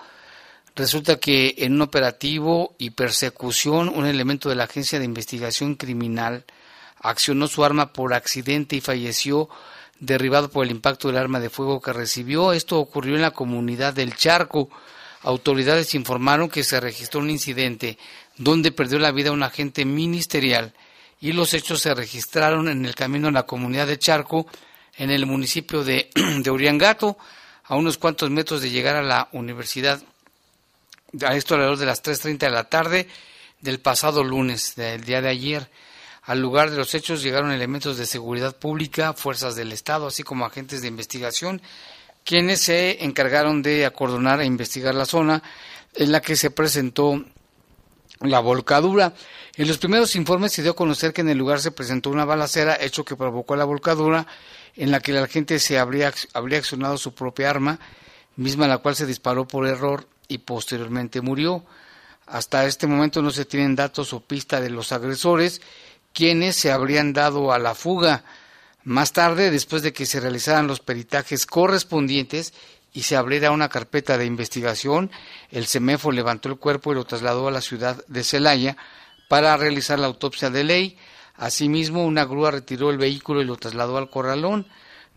[0.76, 6.44] Resulta que en un operativo y persecución, un elemento de la Agencia de Investigación Criminal
[7.00, 9.48] accionó su arma por accidente y falleció
[10.00, 12.52] derribado por el impacto del arma de fuego que recibió.
[12.52, 14.70] Esto ocurrió en la comunidad del Charco.
[15.22, 17.98] Autoridades informaron que se registró un incidente
[18.38, 20.74] donde perdió la vida un agente ministerial
[21.22, 24.48] y los hechos se registraron en el camino a la comunidad de Charco,
[24.98, 26.10] en el municipio de,
[26.40, 27.18] de Uriangato,
[27.64, 30.02] a unos cuantos metros de llegar a la universidad,
[31.26, 33.08] a esto alrededor de las 3.30 de la tarde
[33.62, 35.70] del pasado lunes, del día de ayer.
[36.24, 40.46] Al lugar de los hechos llegaron elementos de seguridad pública, fuerzas del Estado, así como
[40.46, 41.62] agentes de investigación,
[42.24, 45.42] quienes se encargaron de acordonar e investigar la zona
[45.94, 47.24] en la que se presentó
[48.22, 49.14] la volcadura.
[49.56, 52.26] En los primeros informes se dio a conocer que en el lugar se presentó una
[52.26, 54.28] balacera, hecho que provocó la volcadura,
[54.76, 57.80] en la que la gente se habría, habría accionado su propia arma,
[58.36, 61.66] misma la cual se disparó por error y posteriormente murió.
[62.26, 65.62] Hasta este momento no se tienen datos o pista de los agresores,
[66.14, 68.24] quienes se habrían dado a la fuga.
[68.84, 72.54] Más tarde, después de que se realizaran los peritajes correspondientes
[72.96, 75.12] y se abriera una carpeta de investigación,
[75.52, 78.78] el CEMEFO levantó el cuerpo y lo trasladó a la ciudad de Celaya
[79.28, 80.98] para realizar la autopsia de ley.
[81.36, 84.66] Asimismo, una grúa retiró el vehículo y lo trasladó al corralón.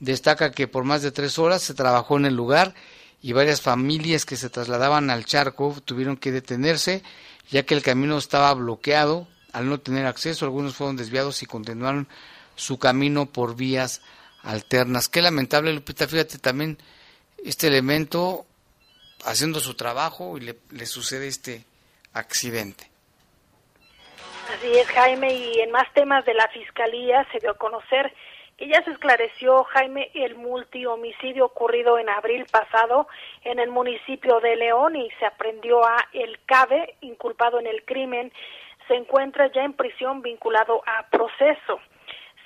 [0.01, 2.75] Destaca que por más de tres horas se trabajó en el lugar
[3.23, 7.05] y varias familias que se trasladaban al charco tuvieron que detenerse
[7.49, 10.45] ya que el camino estaba bloqueado al no tener acceso.
[10.45, 12.09] Algunos fueron desviados y continuaron
[12.57, 14.03] su camino por vías
[14.43, 15.09] alternas.
[15.09, 16.09] Qué lamentable, Lupita.
[16.09, 16.77] Fíjate también
[17.45, 18.47] este elemento
[19.25, 21.65] haciendo su trabajo y le, le sucede este
[22.13, 22.91] accidente.
[24.55, 28.13] Así es, Jaime, y en más temas de la Fiscalía se dio a conocer
[28.57, 33.07] que ya se esclareció, Jaime, el multihomicidio ocurrido en abril pasado
[33.45, 38.33] en el municipio de León y se aprendió a El Cabe, inculpado en el crimen,
[38.89, 41.79] se encuentra ya en prisión vinculado a proceso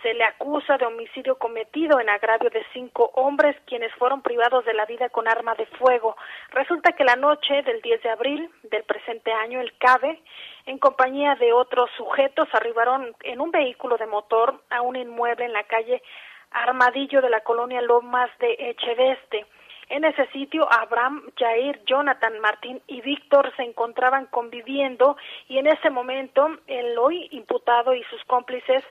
[0.03, 4.75] se le acusa de homicidio cometido en agravio de cinco hombres quienes fueron privados de
[4.75, 6.17] la vida con arma de fuego.
[6.51, 10.21] Resulta que la noche del 10 de abril del presente año, el CABE,
[10.67, 15.53] en compañía de otros sujetos, arribaron en un vehículo de motor a un inmueble en
[15.53, 16.03] la calle
[16.51, 19.47] Armadillo de la colonia Lomas de Echeveste.
[19.89, 25.17] En ese sitio, Abraham, Jair, Jonathan, Martín y Víctor se encontraban conviviendo
[25.49, 28.83] y en ese momento el hoy imputado y sus cómplices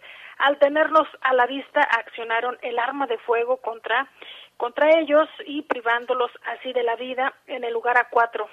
[0.41, 4.09] al tenerlos a la vista accionaron el arma de fuego contra
[4.57, 8.47] contra ellos y privándolos así de la vida en el lugar a cuatro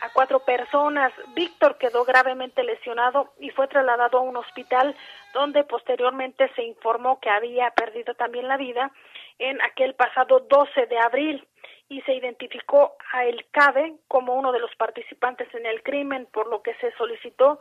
[0.00, 1.12] a cuatro personas.
[1.34, 4.96] Víctor quedó gravemente lesionado y fue trasladado a un hospital
[5.32, 8.90] donde posteriormente se informó que había perdido también la vida
[9.38, 11.46] en aquel pasado 12 de abril
[11.88, 16.48] y se identificó a El Cabe como uno de los participantes en el crimen, por
[16.48, 17.60] lo que se solicitó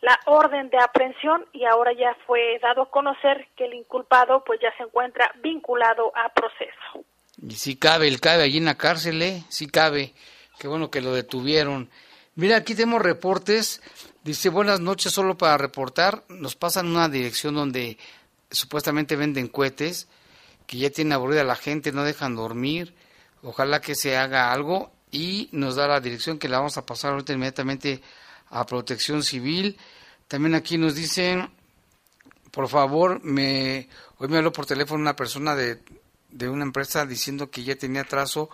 [0.00, 4.60] la orden de aprehensión y ahora ya fue dado a conocer que el inculpado pues
[4.60, 7.04] ya se encuentra vinculado a proceso.
[7.40, 9.44] Y si cabe, el cabe allí en la cárcel, ¿eh?
[9.48, 10.12] Sí cabe.
[10.58, 11.88] Qué bueno que lo detuvieron.
[12.34, 13.82] Mira, aquí tenemos reportes.
[14.24, 16.24] Dice, buenas noches, solo para reportar.
[16.28, 17.98] Nos pasan una dirección donde
[18.50, 20.08] supuestamente venden cohetes,
[20.66, 22.94] que ya tiene aburrida la gente, no dejan dormir.
[23.42, 27.12] Ojalá que se haga algo y nos da la dirección que la vamos a pasar
[27.12, 28.02] ahorita inmediatamente
[28.50, 29.78] a Protección Civil.
[30.26, 31.50] También aquí nos dicen,
[32.50, 33.88] por favor, me
[34.18, 35.80] hoy me habló por teléfono una persona de,
[36.30, 38.50] de una empresa diciendo que ya tenía trazo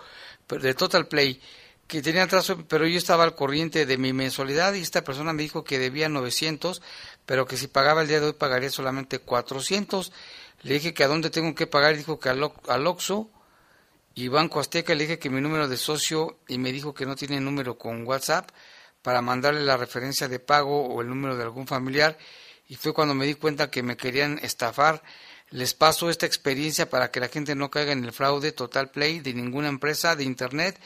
[0.48, 1.40] de Total Play,
[1.86, 5.42] que tenía trazo, pero yo estaba al corriente de mi mensualidad y esta persona me
[5.42, 6.82] dijo que debía 900,
[7.26, 10.12] pero que si pagaba el día de hoy pagaría solamente 400.
[10.62, 13.28] Le dije que a dónde tengo que pagar, dijo que al, al Oxxo
[14.14, 17.16] y Banco Azteca, le dije que mi número de socio y me dijo que no
[17.16, 18.48] tiene número con WhatsApp
[19.04, 22.16] para mandarle la referencia de pago o el número de algún familiar
[22.66, 25.02] y fue cuando me di cuenta que me querían estafar.
[25.50, 29.20] Les paso esta experiencia para que la gente no caiga en el fraude Total Play
[29.20, 30.80] de ninguna empresa de Internet.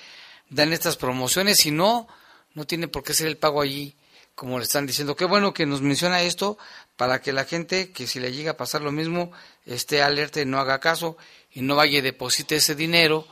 [0.50, 2.08] Dan estas promociones, si no,
[2.54, 3.94] no tiene por qué ser el pago allí.
[4.34, 5.14] como le están diciendo.
[5.14, 6.58] Qué bueno que nos menciona esto
[6.96, 9.30] para que la gente que si le llega a pasar lo mismo
[9.64, 11.16] esté alerta y no haga caso
[11.52, 13.28] y no vaya y deposite ese dinero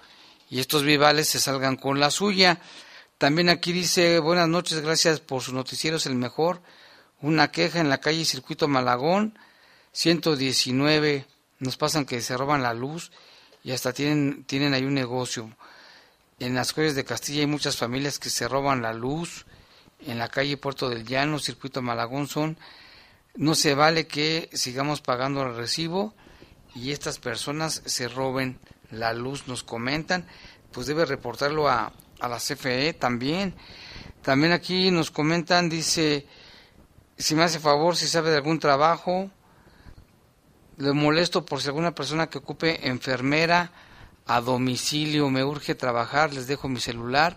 [0.48, 2.60] y estos vivales se salgan con la suya.
[3.18, 6.60] También aquí dice, buenas noches, gracias por su noticiero, es el mejor.
[7.22, 9.38] Una queja en la calle Circuito Malagón,
[9.92, 11.24] 119,
[11.58, 13.12] nos pasan que se roban la luz
[13.64, 15.50] y hasta tienen, tienen ahí un negocio.
[16.40, 19.46] En las calles de Castilla hay muchas familias que se roban la luz.
[20.00, 22.58] En la calle Puerto del Llano, Circuito Malagón son...
[23.34, 26.14] No se vale que sigamos pagando el recibo
[26.74, 28.58] y estas personas se roben
[28.90, 30.26] la luz, nos comentan.
[30.72, 33.54] Pues debe reportarlo a, a la CFE también.
[34.22, 36.26] También aquí nos comentan, dice,
[37.16, 39.30] si me hace favor, si sabe de algún trabajo,
[40.78, 43.70] le molesto por si alguna persona que ocupe enfermera
[44.26, 47.36] a domicilio me urge trabajar, les dejo mi celular.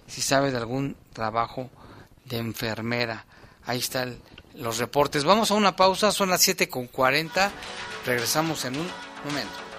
[0.06, 1.68] si sabe de algún trabajo
[2.24, 3.26] de enfermera.
[3.64, 4.18] Ahí están
[4.56, 5.24] los reportes.
[5.24, 7.50] Vamos a una pausa, son las 7.40.
[8.06, 8.88] Regresamos en un
[9.24, 9.72] momento.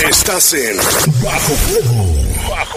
[0.06, 0.76] Estás en
[1.22, 2.04] Bajo Fuego.
[2.50, 2.76] Bajo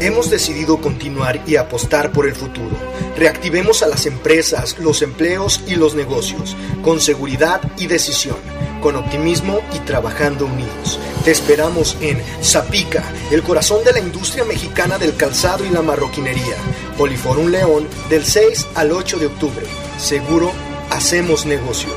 [0.00, 2.76] Hemos decidido continuar y apostar por el futuro.
[3.16, 8.36] Reactivemos a las empresas, los empleos y los negocios, con seguridad y decisión,
[8.84, 11.00] con optimismo y trabajando unidos.
[11.24, 16.56] Te esperamos en Zapica, el corazón de la industria mexicana del calzado y la marroquinería.
[16.98, 19.66] Poliforum León, del 6 al 8 de octubre.
[19.96, 20.52] Seguro,
[20.90, 21.94] hacemos negocios.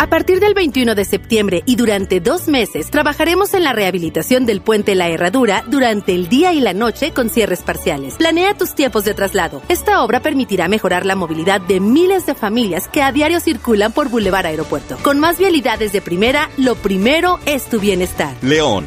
[0.00, 4.62] A partir del 21 de septiembre y durante dos meses trabajaremos en la rehabilitación del
[4.62, 8.14] puente La Herradura durante el día y la noche con cierres parciales.
[8.14, 9.60] Planea tus tiempos de traslado.
[9.68, 14.08] Esta obra permitirá mejorar la movilidad de miles de familias que a diario circulan por
[14.08, 14.96] Boulevard Aeropuerto.
[15.02, 18.34] Con más vialidades de primera, lo primero es tu bienestar.
[18.40, 18.86] León,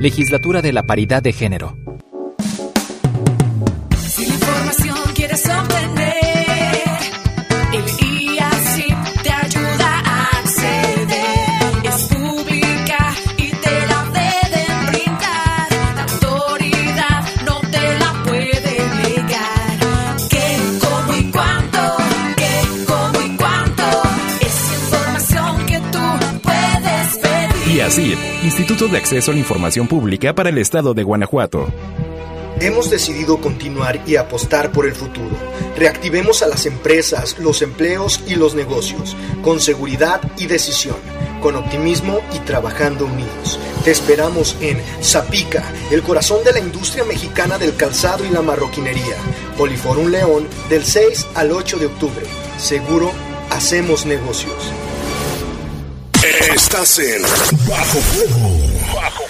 [0.00, 1.76] Legislatura de la Paridad de Género.
[3.98, 6.88] Si la información quieres obtener,
[7.74, 11.06] el IASIP te ayuda a acceder.
[11.84, 15.68] Es pública y te la deben brindar.
[15.94, 19.76] La autoridad no te la puede negar.
[20.30, 20.46] ¿Qué,
[20.80, 21.96] cómo y cuánto?
[22.38, 24.02] ¿Qué, cómo y cuánto?
[24.40, 27.76] Es información que tú puedes pedir.
[27.76, 31.70] Y así, Instituto de Acceso a la Información Pública para el Estado de Guanajuato.
[32.58, 35.36] Hemos decidido continuar y apostar por el futuro.
[35.76, 40.96] Reactivemos a las empresas, los empleos y los negocios, con seguridad y decisión,
[41.42, 43.60] con optimismo y trabajando unidos.
[43.84, 49.16] Te esperamos en Zapica, el corazón de la industria mexicana del calzado y la marroquinería.
[49.58, 52.24] Poliforum León, del 6 al 8 de octubre.
[52.56, 53.12] Seguro,
[53.50, 54.72] hacemos negocios.
[56.38, 57.22] Estás en
[57.68, 58.50] Bajo Fuego.
[58.94, 59.24] Bajo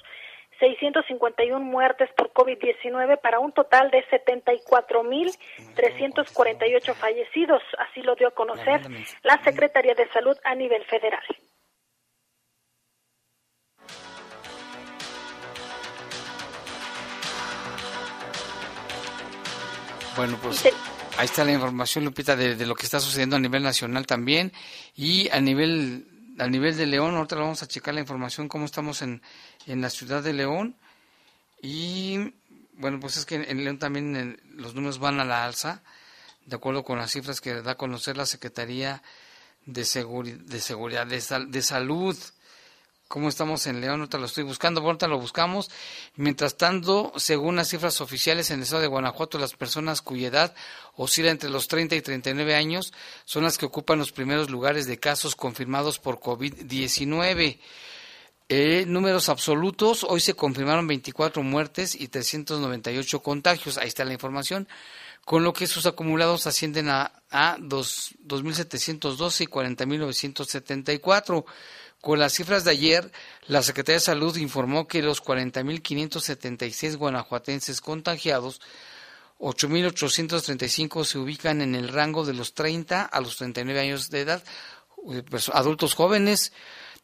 [0.59, 7.63] 651 muertes por COVID-19 para un total de 74.348 fallecidos.
[7.79, 8.81] Así lo dio a conocer
[9.23, 11.23] la Secretaría de Salud a nivel federal.
[20.17, 20.65] Bueno, pues
[21.17, 24.51] ahí está la información, Lupita, de, de, lo que está sucediendo a nivel nacional también
[24.97, 27.15] y a nivel a nivel de León.
[27.15, 29.23] Ahorita vamos a checar la información, cómo estamos en,
[29.69, 30.77] en la ciudad de León.
[31.63, 32.35] Y
[32.75, 35.83] bueno, pues es que en León también en, los números van a la alza,
[36.47, 39.03] de acuerdo con las cifras que da a conocer la Secretaría
[39.67, 42.17] de, Seguri de Seguridad de, Sal de Salud
[43.09, 45.71] cómo estamos en León, ahorita lo estoy buscando, ahorita lo buscamos.
[46.17, 50.55] Mientras tanto, según las cifras oficiales en el estado de Guanajuato, las personas cuya edad
[50.95, 52.93] oscila entre los 30 y 39 años
[53.25, 57.59] son las que ocupan los primeros lugares de casos confirmados por COVID-19.
[58.51, 64.67] Eh, números absolutos, hoy se confirmaron 24 muertes y 398 contagios, ahí está la información,
[65.27, 71.45] con lo que sus acumulados ascienden a, a 2.712 y 40.974.
[72.01, 73.13] Con las cifras de ayer,
[73.49, 78.63] la Secretaría de Salud informó que los 40.576 guanajuatenses contagiados,
[79.41, 84.43] 8.835 se ubican en el rango de los 30 a los 39 años de edad,
[85.13, 86.53] eh, pues, adultos jóvenes.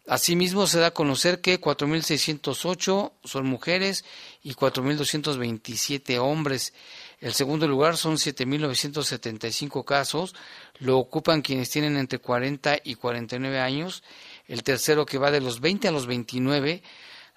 [0.06, 4.04] Asimismo, se da a conocer que 4.608 son mujeres
[4.42, 6.74] y 4.227 hombres.
[7.20, 10.34] El segundo lugar son 7.975 casos,
[10.78, 14.02] lo ocupan quienes tienen entre 40 y 49 años
[14.46, 16.82] el tercero que va de los 20 a los 29,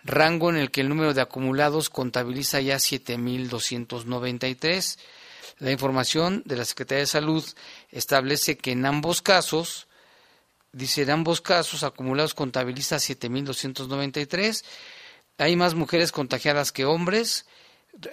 [0.03, 4.97] rango en el que el número de acumulados contabiliza ya 7.293.
[5.59, 7.45] La información de la Secretaría de Salud
[7.91, 9.86] establece que en ambos casos,
[10.71, 14.63] dice en ambos casos acumulados contabiliza 7.293.
[15.37, 17.45] Hay más mujeres contagiadas que hombres.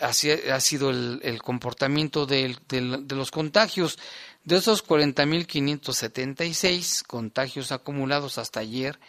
[0.00, 3.98] Así ha sido el, comportamiento de, de, de los contagios.
[4.44, 9.00] De esos 40.576 contagios acumulados hasta ayer,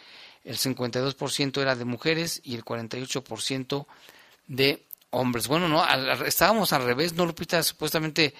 [0.44, 3.86] el 52% era de mujeres y el 48%
[4.46, 5.48] de hombres.
[5.48, 5.84] Bueno, no,
[6.24, 7.62] estábamos al revés, ¿no, Lupita?
[7.62, 8.34] Supuestamente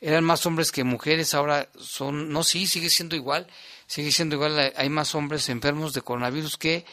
[0.00, 3.46] eran más hombres que mujeres, ahora son, no, sí, sigue siendo igual,
[3.90, 6.84] sigue siendo igual, hay más hombres enfermos de coronavirus que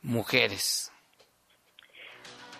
[0.00, 0.90] mujeres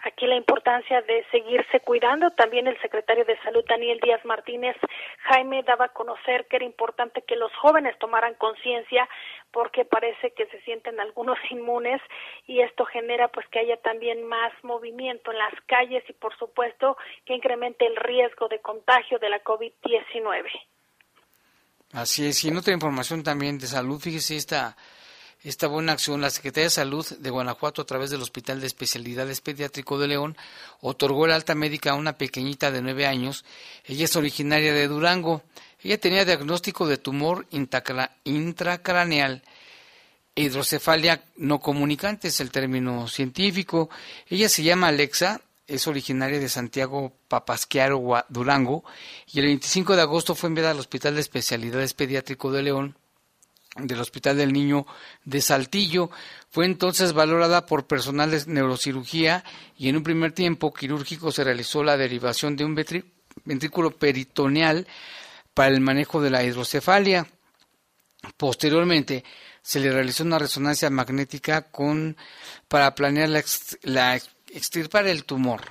[0.07, 2.31] aquí la importancia de seguirse cuidando.
[2.31, 4.77] También el secretario de Salud, Daniel Díaz Martínez
[5.25, 9.09] Jaime, daba a conocer que era importante que los jóvenes tomaran conciencia
[9.51, 12.01] porque parece que se sienten algunos inmunes
[12.47, 16.97] y esto genera pues que haya también más movimiento en las calles y por supuesto
[17.25, 20.47] que incremente el riesgo de contagio de la COVID-19.
[21.93, 24.77] Así es, y en otra información también de salud, fíjese esta
[25.47, 29.41] esta buena acción, la Secretaría de Salud de Guanajuato, a través del Hospital de Especialidades
[29.41, 30.37] Pediátrico de León,
[30.81, 33.45] otorgó el alta médica a una pequeñita de nueve años.
[33.85, 35.45] Ella es originaria de Durango.
[35.81, 37.47] Ella tenía diagnóstico de tumor
[38.25, 39.43] intracraneal
[40.35, 43.89] hidrocefalia no comunicante, es el término científico.
[44.29, 48.85] Ella se llama Alexa, es originaria de Santiago Papasquiaro, Durango,
[49.33, 52.97] y el 25 de agosto fue enviada al Hospital de Especialidades Pediátrico de León
[53.77, 54.87] del Hospital del Niño
[55.25, 56.11] de Saltillo.
[56.51, 59.45] Fue entonces valorada por personal de neurocirugía
[59.77, 62.75] y en un primer tiempo quirúrgico se realizó la derivación de un
[63.45, 64.87] ventrículo peritoneal
[65.53, 67.27] para el manejo de la hidrocefalia.
[68.37, 69.25] Posteriormente
[69.63, 72.17] se le realizó una resonancia magnética con
[72.69, 73.45] para planear la,
[73.83, 74.21] la
[74.57, 75.63] extirpar el tumor,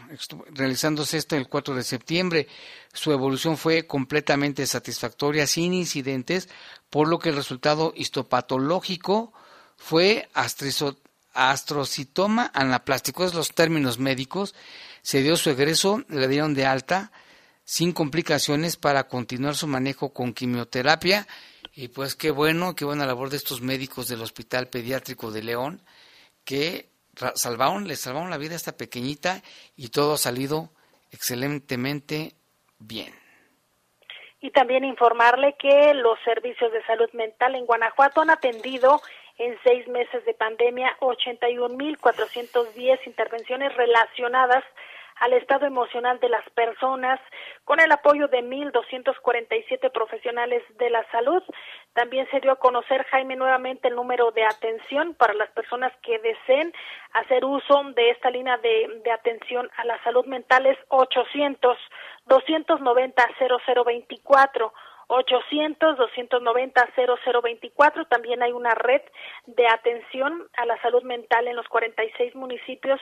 [0.52, 2.48] realizándose esto el 4 de septiembre.
[2.94, 6.50] Su evolución fue completamente satisfactoria, sin incidentes,
[6.90, 9.34] por lo que el resultado histopatológico
[9.76, 10.30] fue
[11.34, 14.54] astrocitoma anaplástico, es los términos médicos.
[15.02, 17.12] Se dio su egreso, le dieron de alta
[17.64, 21.28] sin complicaciones para continuar su manejo con quimioterapia.
[21.74, 25.82] Y pues qué bueno, qué buena labor de estos médicos del Hospital Pediátrico de León,
[26.46, 26.95] que
[27.36, 29.42] salvaron, le salvaron la vida a esta pequeñita
[29.76, 30.70] y todo ha salido
[31.12, 32.34] excelentemente
[32.80, 33.14] bien.
[34.42, 39.02] Y también informarle que los servicios de salud mental en Guanajuato han atendido
[39.38, 44.66] en seis meses de pandemia 81.410 intervenciones relacionadas
[45.20, 47.20] al estado emocional de las personas,
[47.64, 51.42] con el apoyo de 1.247 profesionales de la salud.
[51.94, 56.20] También se dio a conocer, Jaime, nuevamente el número de atención para las personas que
[56.20, 56.74] deseen
[57.14, 61.78] hacer uso de esta línea de, de atención a la salud mental es 800
[62.26, 64.74] 290 0024
[65.08, 68.08] 800-290-0024.
[68.10, 69.02] También hay una red
[69.46, 73.00] de atención a la salud mental en los 46 municipios.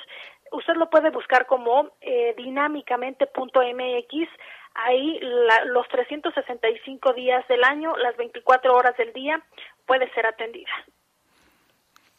[0.52, 4.30] Usted lo puede buscar como eh, dinámicamente.mx.
[4.76, 9.42] Ahí la- los 365 días del año, las 24 horas del día,
[9.86, 10.72] puede ser atendida.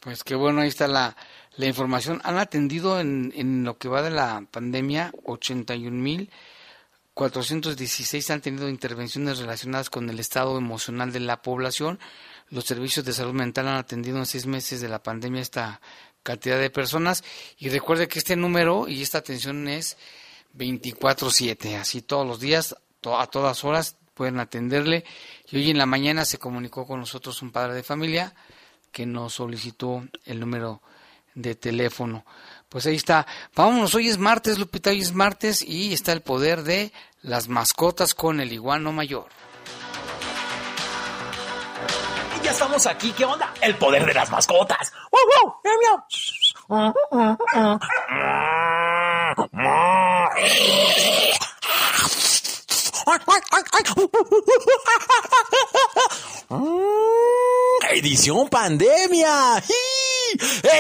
[0.01, 1.17] Pues qué bueno, ahí está la,
[1.57, 2.21] la información.
[2.25, 5.11] Han atendido en, en lo que va de la pandemia
[7.15, 12.01] 81.416 han tenido intervenciones relacionadas con el estado emocional de la población.
[12.51, 15.81] Los servicios de salud mental han atendido en seis meses de la pandemia esta
[16.25, 17.23] cantidad de personas.
[17.59, 19.97] Y recuerde que este número y esta atención es
[20.55, 25.05] 24/7, así todos los días, a todas horas pueden atenderle.
[25.51, 28.35] Y hoy en la mañana se comunicó con nosotros un padre de familia
[28.91, 30.83] que nos solicitó el número
[31.35, 32.25] de teléfono.
[32.75, 33.25] Pues ahí está.
[33.55, 38.17] Vámonos, hoy es martes, Lupita, hoy es martes y está el poder de las mascotas
[38.17, 39.29] con el iguano mayor.
[42.43, 43.55] Ya estamos aquí, ¿qué onda?
[43.61, 44.93] El poder de las mascotas.
[45.13, 45.55] ¡Wow, wow!
[45.63, 45.79] ¡Miau,
[49.47, 50.33] miau!
[57.93, 59.63] Edición pandemia.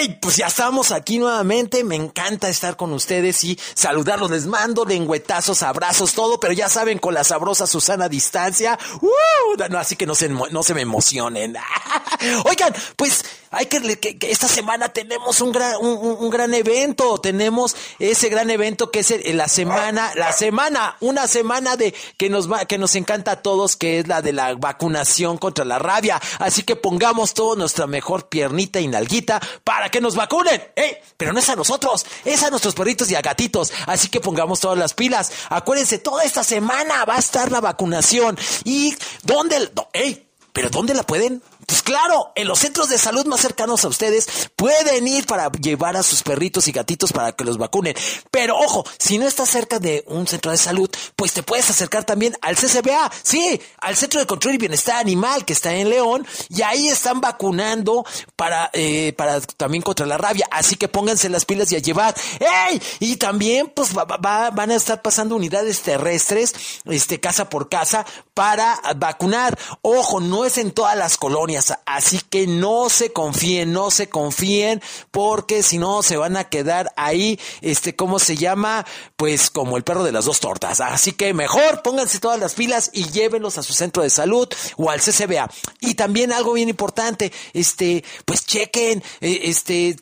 [0.00, 0.18] ¡Ey!
[0.20, 1.84] Pues ya estamos aquí nuevamente.
[1.84, 4.30] Me encanta estar con ustedes y saludarlos.
[4.30, 8.78] Les mando lengüetazos, abrazos, todo, pero ya saben, con la sabrosa Susana a distancia.
[9.00, 9.10] ¡Uh!
[9.70, 11.56] No, así que no se, no se me emocionen.
[12.44, 13.24] Oigan, pues
[13.54, 17.18] hay que, esta semana tenemos un gran, un, un- gran evento.
[17.18, 22.50] Tenemos ese gran evento que es la semana, la semana, una semana de que nos
[22.50, 26.20] va, que nos encanta a todos, que es la de la vacunación contra la rabia.
[26.38, 30.62] Así que pongamos todo nuestra mejor piernita y nalguita para que nos vacunen.
[30.76, 31.02] ¡Eh!
[31.16, 33.72] Pero no es a nosotros, es a nuestros perritos y a gatitos.
[33.86, 35.30] Así que pongamos todas las pilas.
[35.48, 38.36] Acuérdense, toda esta semana va a estar la vacunación.
[38.64, 39.70] ¿Y dónde?
[39.76, 40.26] no, ¡Ey!
[40.52, 41.42] ¿Pero dónde la pueden?
[41.66, 45.96] Pues claro, en los centros de salud más cercanos a ustedes pueden ir para llevar
[45.96, 47.94] a sus perritos y gatitos para que los vacunen.
[48.30, 52.04] Pero ojo, si no estás cerca de un centro de salud, pues te puedes acercar
[52.04, 56.26] también al CCBA, sí, al Centro de Control y Bienestar Animal que está en León
[56.48, 58.04] y ahí están vacunando
[58.36, 60.46] para, eh, para también contra la rabia.
[60.50, 62.14] Así que pónganse las pilas y a llevar.
[62.40, 62.80] ¡Ey!
[63.00, 66.54] Y también pues va- va- van a estar pasando unidades terrestres,
[66.84, 68.04] este, casa por casa
[68.34, 69.58] para vacunar.
[69.82, 71.53] Ojo, no es en todas las colonias,
[71.86, 76.92] así que no se confíen, no se confíen, porque si no se van a quedar
[76.96, 78.86] ahí, este, ¿cómo se llama?
[79.16, 80.80] Pues como el perro de las dos tortas.
[80.80, 84.90] Así que mejor pónganse todas las pilas y llévenlos a su centro de salud o
[84.90, 85.50] al CCBA.
[85.80, 89.96] Y también algo bien importante, este, pues chequen, eh, este,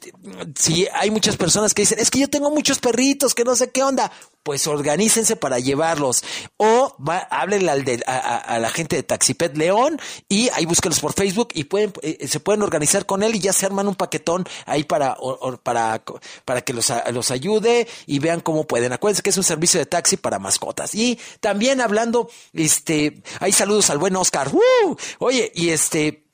[0.56, 3.70] si hay muchas personas que dicen, es que yo tengo muchos perritos, que no sé
[3.70, 4.10] qué onda
[4.42, 6.22] pues organícense para llevarlos.
[6.56, 11.12] O va, háblenle al de, a, la gente de Taxipet León y ahí búsquenlos por
[11.12, 14.46] Facebook y pueden, eh, se pueden organizar con él y ya se arman un paquetón
[14.66, 16.02] ahí para, o- para,
[16.44, 18.92] para que los, a- los ayude y vean cómo pueden.
[18.92, 20.94] Acuérdense que es un servicio de taxi para mascotas.
[20.94, 24.48] Y también hablando, este, hay saludos al buen Oscar.
[24.52, 24.96] ¡Uh!
[25.18, 26.24] Oye, y este,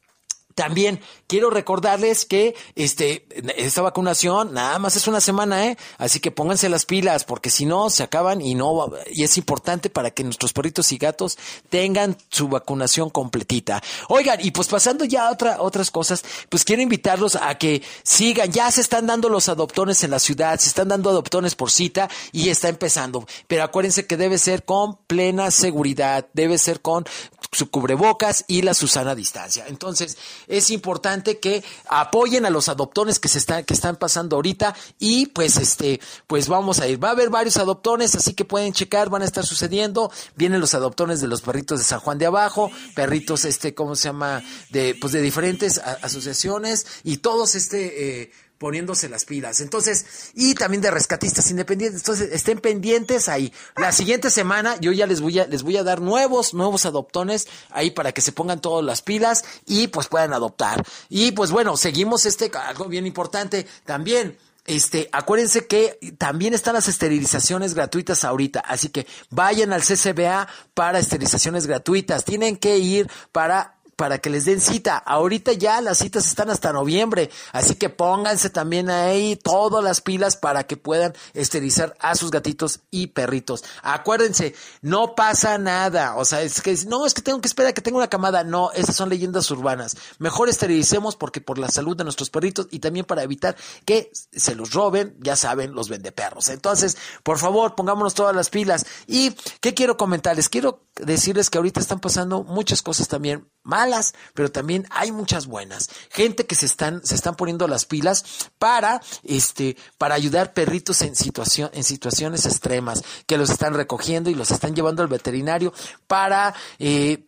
[0.59, 3.25] también quiero recordarles que este
[3.57, 5.79] esta vacunación nada más es una semana, ¿eh?
[5.99, 9.89] Así que pónganse las pilas porque si no se acaban y no y es importante
[9.89, 11.39] para que nuestros perritos y gatos
[11.71, 13.81] tengan su vacunación completita.
[14.09, 18.51] Oigan, y pues pasando ya a otra, otras cosas, pues quiero invitarlos a que sigan,
[18.51, 22.11] ya se están dando los adoptones en la ciudad, se están dando adoptones por cita
[22.33, 27.05] y está empezando, pero acuérdense que debe ser con plena seguridad, debe ser con
[27.53, 29.65] su cubrebocas y la Susana distancia.
[29.69, 30.19] Entonces,
[30.49, 35.27] es importante que apoyen a los adoptones que se están, que están pasando ahorita y
[35.27, 37.03] pues este, pues vamos a ir.
[37.03, 40.11] Va a haber varios adoptones, así que pueden checar, van a estar sucediendo.
[40.37, 44.09] Vienen los adoptones de los perritos de San Juan de Abajo, perritos este, ¿cómo se
[44.09, 44.43] llama?
[44.71, 49.61] De, pues de diferentes asociaciones y todos este, eh, poniéndose las pilas.
[49.61, 52.01] Entonces, y también de rescatistas independientes.
[52.01, 53.53] Entonces, estén pendientes ahí.
[53.77, 57.49] La siguiente semana yo ya les voy a, les voy a dar nuevos, nuevos adoptones
[57.71, 60.85] ahí para que se pongan todas las pilas y pues puedan adoptar.
[61.09, 64.37] Y pues bueno, seguimos este, algo bien importante también.
[64.69, 70.99] Este, acuérdense que también están las esterilizaciones gratuitas ahorita, así que vayan al CCBA para
[70.99, 72.27] esterilizaciones gratuitas.
[72.27, 74.97] Tienen que ir para para que les den cita.
[74.97, 80.37] Ahorita ya las citas están hasta noviembre, así que pónganse también ahí todas las pilas
[80.37, 83.65] para que puedan esterilizar a sus gatitos y perritos.
[83.83, 87.75] Acuérdense, no pasa nada, o sea, es que no, es que tengo que esperar a
[87.75, 89.97] que tenga una camada, no, esas son leyendas urbanas.
[90.21, 94.55] Mejor esterilicemos porque por la salud de nuestros perritos y también para evitar que se
[94.55, 96.51] los roben, ya saben, los vende perros.
[96.51, 98.87] Entonces, por favor, pongámonos todas las pilas.
[99.09, 100.49] ¿Y qué quiero comentarles?
[100.49, 105.91] Quiero decirles que ahorita están pasando muchas cosas también malas, pero también hay muchas buenas.
[106.11, 111.15] Gente que se están, se están poniendo las pilas para, este, para ayudar perritos en
[111.15, 115.73] situación, en situaciones extremas, que los están recogiendo y los están llevando al veterinario
[116.07, 117.27] para, eh,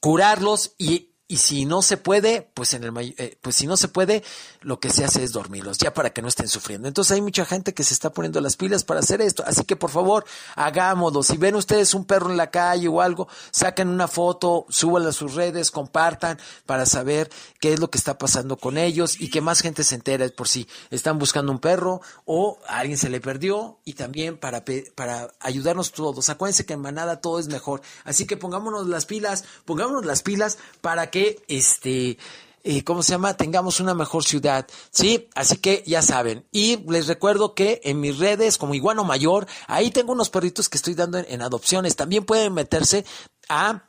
[0.00, 3.86] curarlos y y si no se puede, pues en el eh, pues si no se
[3.86, 4.24] puede,
[4.62, 6.88] lo que se hace es dormirlos, ya para que no estén sufriendo.
[6.88, 9.76] Entonces hay mucha gente que se está poniendo las pilas para hacer esto, así que
[9.76, 10.24] por favor,
[10.56, 11.22] hagámoslo.
[11.22, 15.12] Si ven ustedes un perro en la calle o algo, saquen una foto, súbanla a
[15.12, 19.40] sus redes, compartan para saber qué es lo que está pasando con ellos y que
[19.40, 23.20] más gente se entere por si están buscando un perro o a alguien se le
[23.20, 24.64] perdió y también para
[24.96, 26.28] para ayudarnos todos.
[26.28, 27.82] Acuérdense que en manada todo es mejor.
[28.02, 32.18] Así que pongámonos las pilas, pongámonos las pilas para que este
[32.62, 33.34] eh, ¿cómo se llama?
[33.34, 35.28] Tengamos una mejor ciudad, ¿sí?
[35.34, 36.44] Así que ya saben.
[36.52, 40.76] Y les recuerdo que en mis redes, como Iguano Mayor, ahí tengo unos perritos que
[40.76, 41.96] estoy dando en, en adopciones.
[41.96, 43.06] También pueden meterse
[43.48, 43.82] a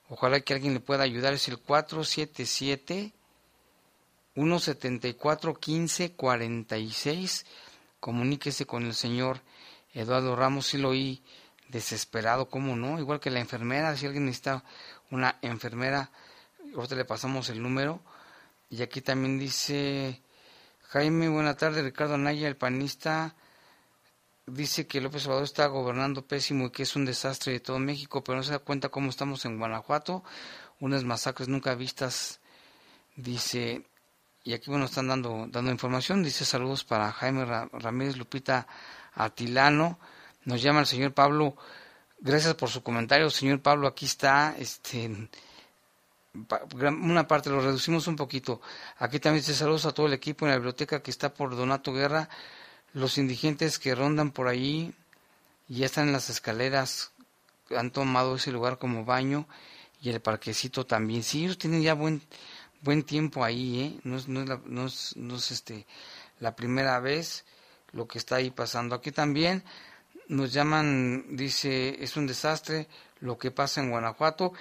[0.10, 1.34] Ojalá que alguien le pueda ayudar.
[1.34, 3.14] Es el 477
[4.34, 7.46] 174 1546.
[8.00, 9.42] Comuníquese con el señor
[9.94, 10.68] Eduardo Ramos.
[10.68, 11.24] Sí lo oí
[11.70, 13.00] desesperado, ¿cómo no?
[13.00, 13.96] Igual que la enfermera.
[13.96, 14.64] Si alguien necesita
[15.10, 16.12] una enfermera,
[16.76, 18.02] ahorita le pasamos el número.
[18.70, 20.22] Y aquí también dice
[20.90, 21.82] Jaime, buena tarde.
[21.82, 23.36] Ricardo Anaya, el panista,
[24.46, 28.24] dice que López Obrador está gobernando pésimo y que es un desastre de todo México,
[28.24, 30.24] pero no se da cuenta cómo estamos en Guanajuato.
[30.80, 32.40] Unas masacres nunca vistas,
[33.16, 33.86] dice.
[34.44, 36.24] Y aquí, bueno, están dando, dando información.
[36.24, 38.68] Dice saludos para Jaime Ra- Ramírez, Lupita
[39.14, 40.00] Atilano.
[40.46, 41.56] Nos llama el señor Pablo.
[42.20, 43.88] Gracias por su comentario, señor Pablo.
[43.88, 45.30] Aquí está, este,
[46.84, 48.62] una parte lo reducimos un poquito.
[48.98, 51.94] Aquí también dice saludos a todo el equipo en la biblioteca que está por Donato
[51.94, 52.30] Guerra,
[52.94, 54.94] los indigentes que rondan por ahí
[55.68, 57.12] y ya están en las escaleras,
[57.76, 59.48] han tomado ese lugar como baño
[60.02, 61.24] y el parquecito también.
[61.24, 62.22] Sí, ellos tienen ya buen
[62.82, 64.00] buen tiempo ahí, ¿eh?
[64.04, 65.86] No es, no es, la, no es, no es, este,
[66.40, 67.46] la primera vez
[67.94, 68.96] lo que está ahí pasando.
[68.96, 69.64] Aquí también
[70.28, 72.88] nos llaman, dice, es un desastre
[73.20, 74.54] lo que pasa en Guanajuato.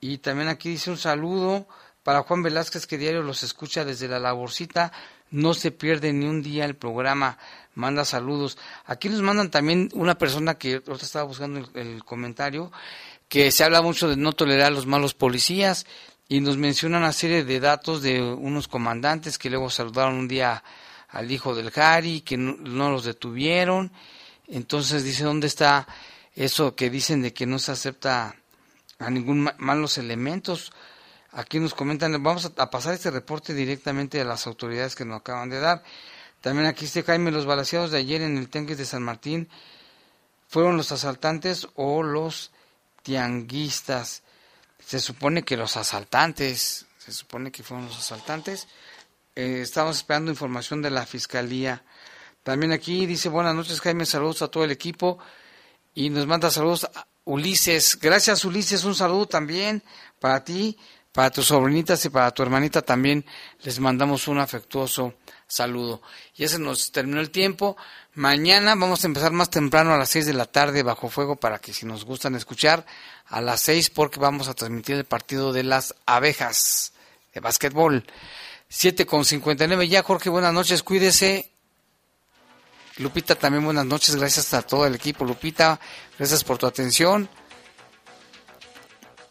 [0.00, 1.66] Y también aquí dice un saludo
[2.02, 4.92] para Juan Velázquez, que diario los escucha desde la laborcita.
[5.30, 7.38] No se pierde ni un día el programa.
[7.74, 8.56] Manda saludos.
[8.86, 12.72] Aquí nos mandan también una persona que ahorita estaba buscando el, el comentario,
[13.28, 15.84] que se habla mucho de no tolerar a los malos policías
[16.28, 20.62] y nos menciona una serie de datos de unos comandantes que luego saludaron un día
[21.08, 23.90] al hijo del Jari, que no, los detuvieron.
[24.46, 25.86] Entonces dice, ¿dónde está
[26.34, 28.36] eso que dicen de que no se acepta
[28.98, 30.72] a ningún ma- malos elementos?
[31.32, 35.50] Aquí nos comentan, vamos a, pasar este reporte directamente a las autoridades que nos acaban
[35.50, 35.82] de dar.
[36.40, 39.48] También aquí dice Jaime, los balaseados de ayer en el tanque de San Martín,
[40.48, 42.50] ¿fueron los asaltantes o los
[43.02, 44.22] tianguistas?
[44.84, 48.68] Se supone que los asaltantes, se supone que fueron los asaltantes.
[49.38, 51.84] Eh, estamos esperando información de la fiscalía.
[52.42, 55.20] También aquí dice buenas noches Jaime, saludos a todo el equipo
[55.94, 58.00] y nos manda saludos a Ulises.
[58.00, 59.84] Gracias Ulises, un saludo también
[60.18, 60.76] para ti,
[61.12, 63.24] para tus sobrinitas y para tu hermanita también
[63.62, 65.14] les mandamos un afectuoso
[65.46, 66.02] saludo.
[66.34, 67.76] Ya se nos terminó el tiempo.
[68.14, 71.60] Mañana vamos a empezar más temprano a las 6 de la tarde bajo fuego para
[71.60, 72.84] que si nos gustan escuchar
[73.28, 76.92] a las 6 porque vamos a transmitir el partido de las abejas
[77.32, 78.04] de básquetbol.
[78.68, 81.50] 7 con 59 ya, Jorge, buenas noches, cuídese.
[82.98, 85.24] Lupita, también buenas noches, gracias a todo el equipo.
[85.24, 85.78] Lupita,
[86.18, 87.28] gracias por tu atención.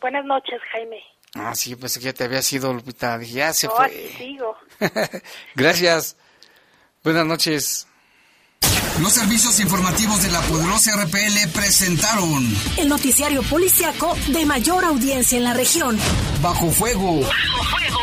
[0.02, 0.98] Buenas noches, Jaime.
[1.36, 3.18] Ah, sí, pensé que ya te había sido, Lupita.
[3.18, 3.86] Dije, ya se No, fue.
[3.88, 4.56] aquí sigo.
[5.56, 6.16] gracias.
[7.04, 7.88] Buenas noches.
[9.02, 12.44] Los servicios informativos de la poderosa RPL presentaron
[12.78, 16.00] El noticiario policiaco de mayor audiencia en la región.
[16.42, 17.20] Bajo Fuego.
[17.22, 18.00] Bajo fuego.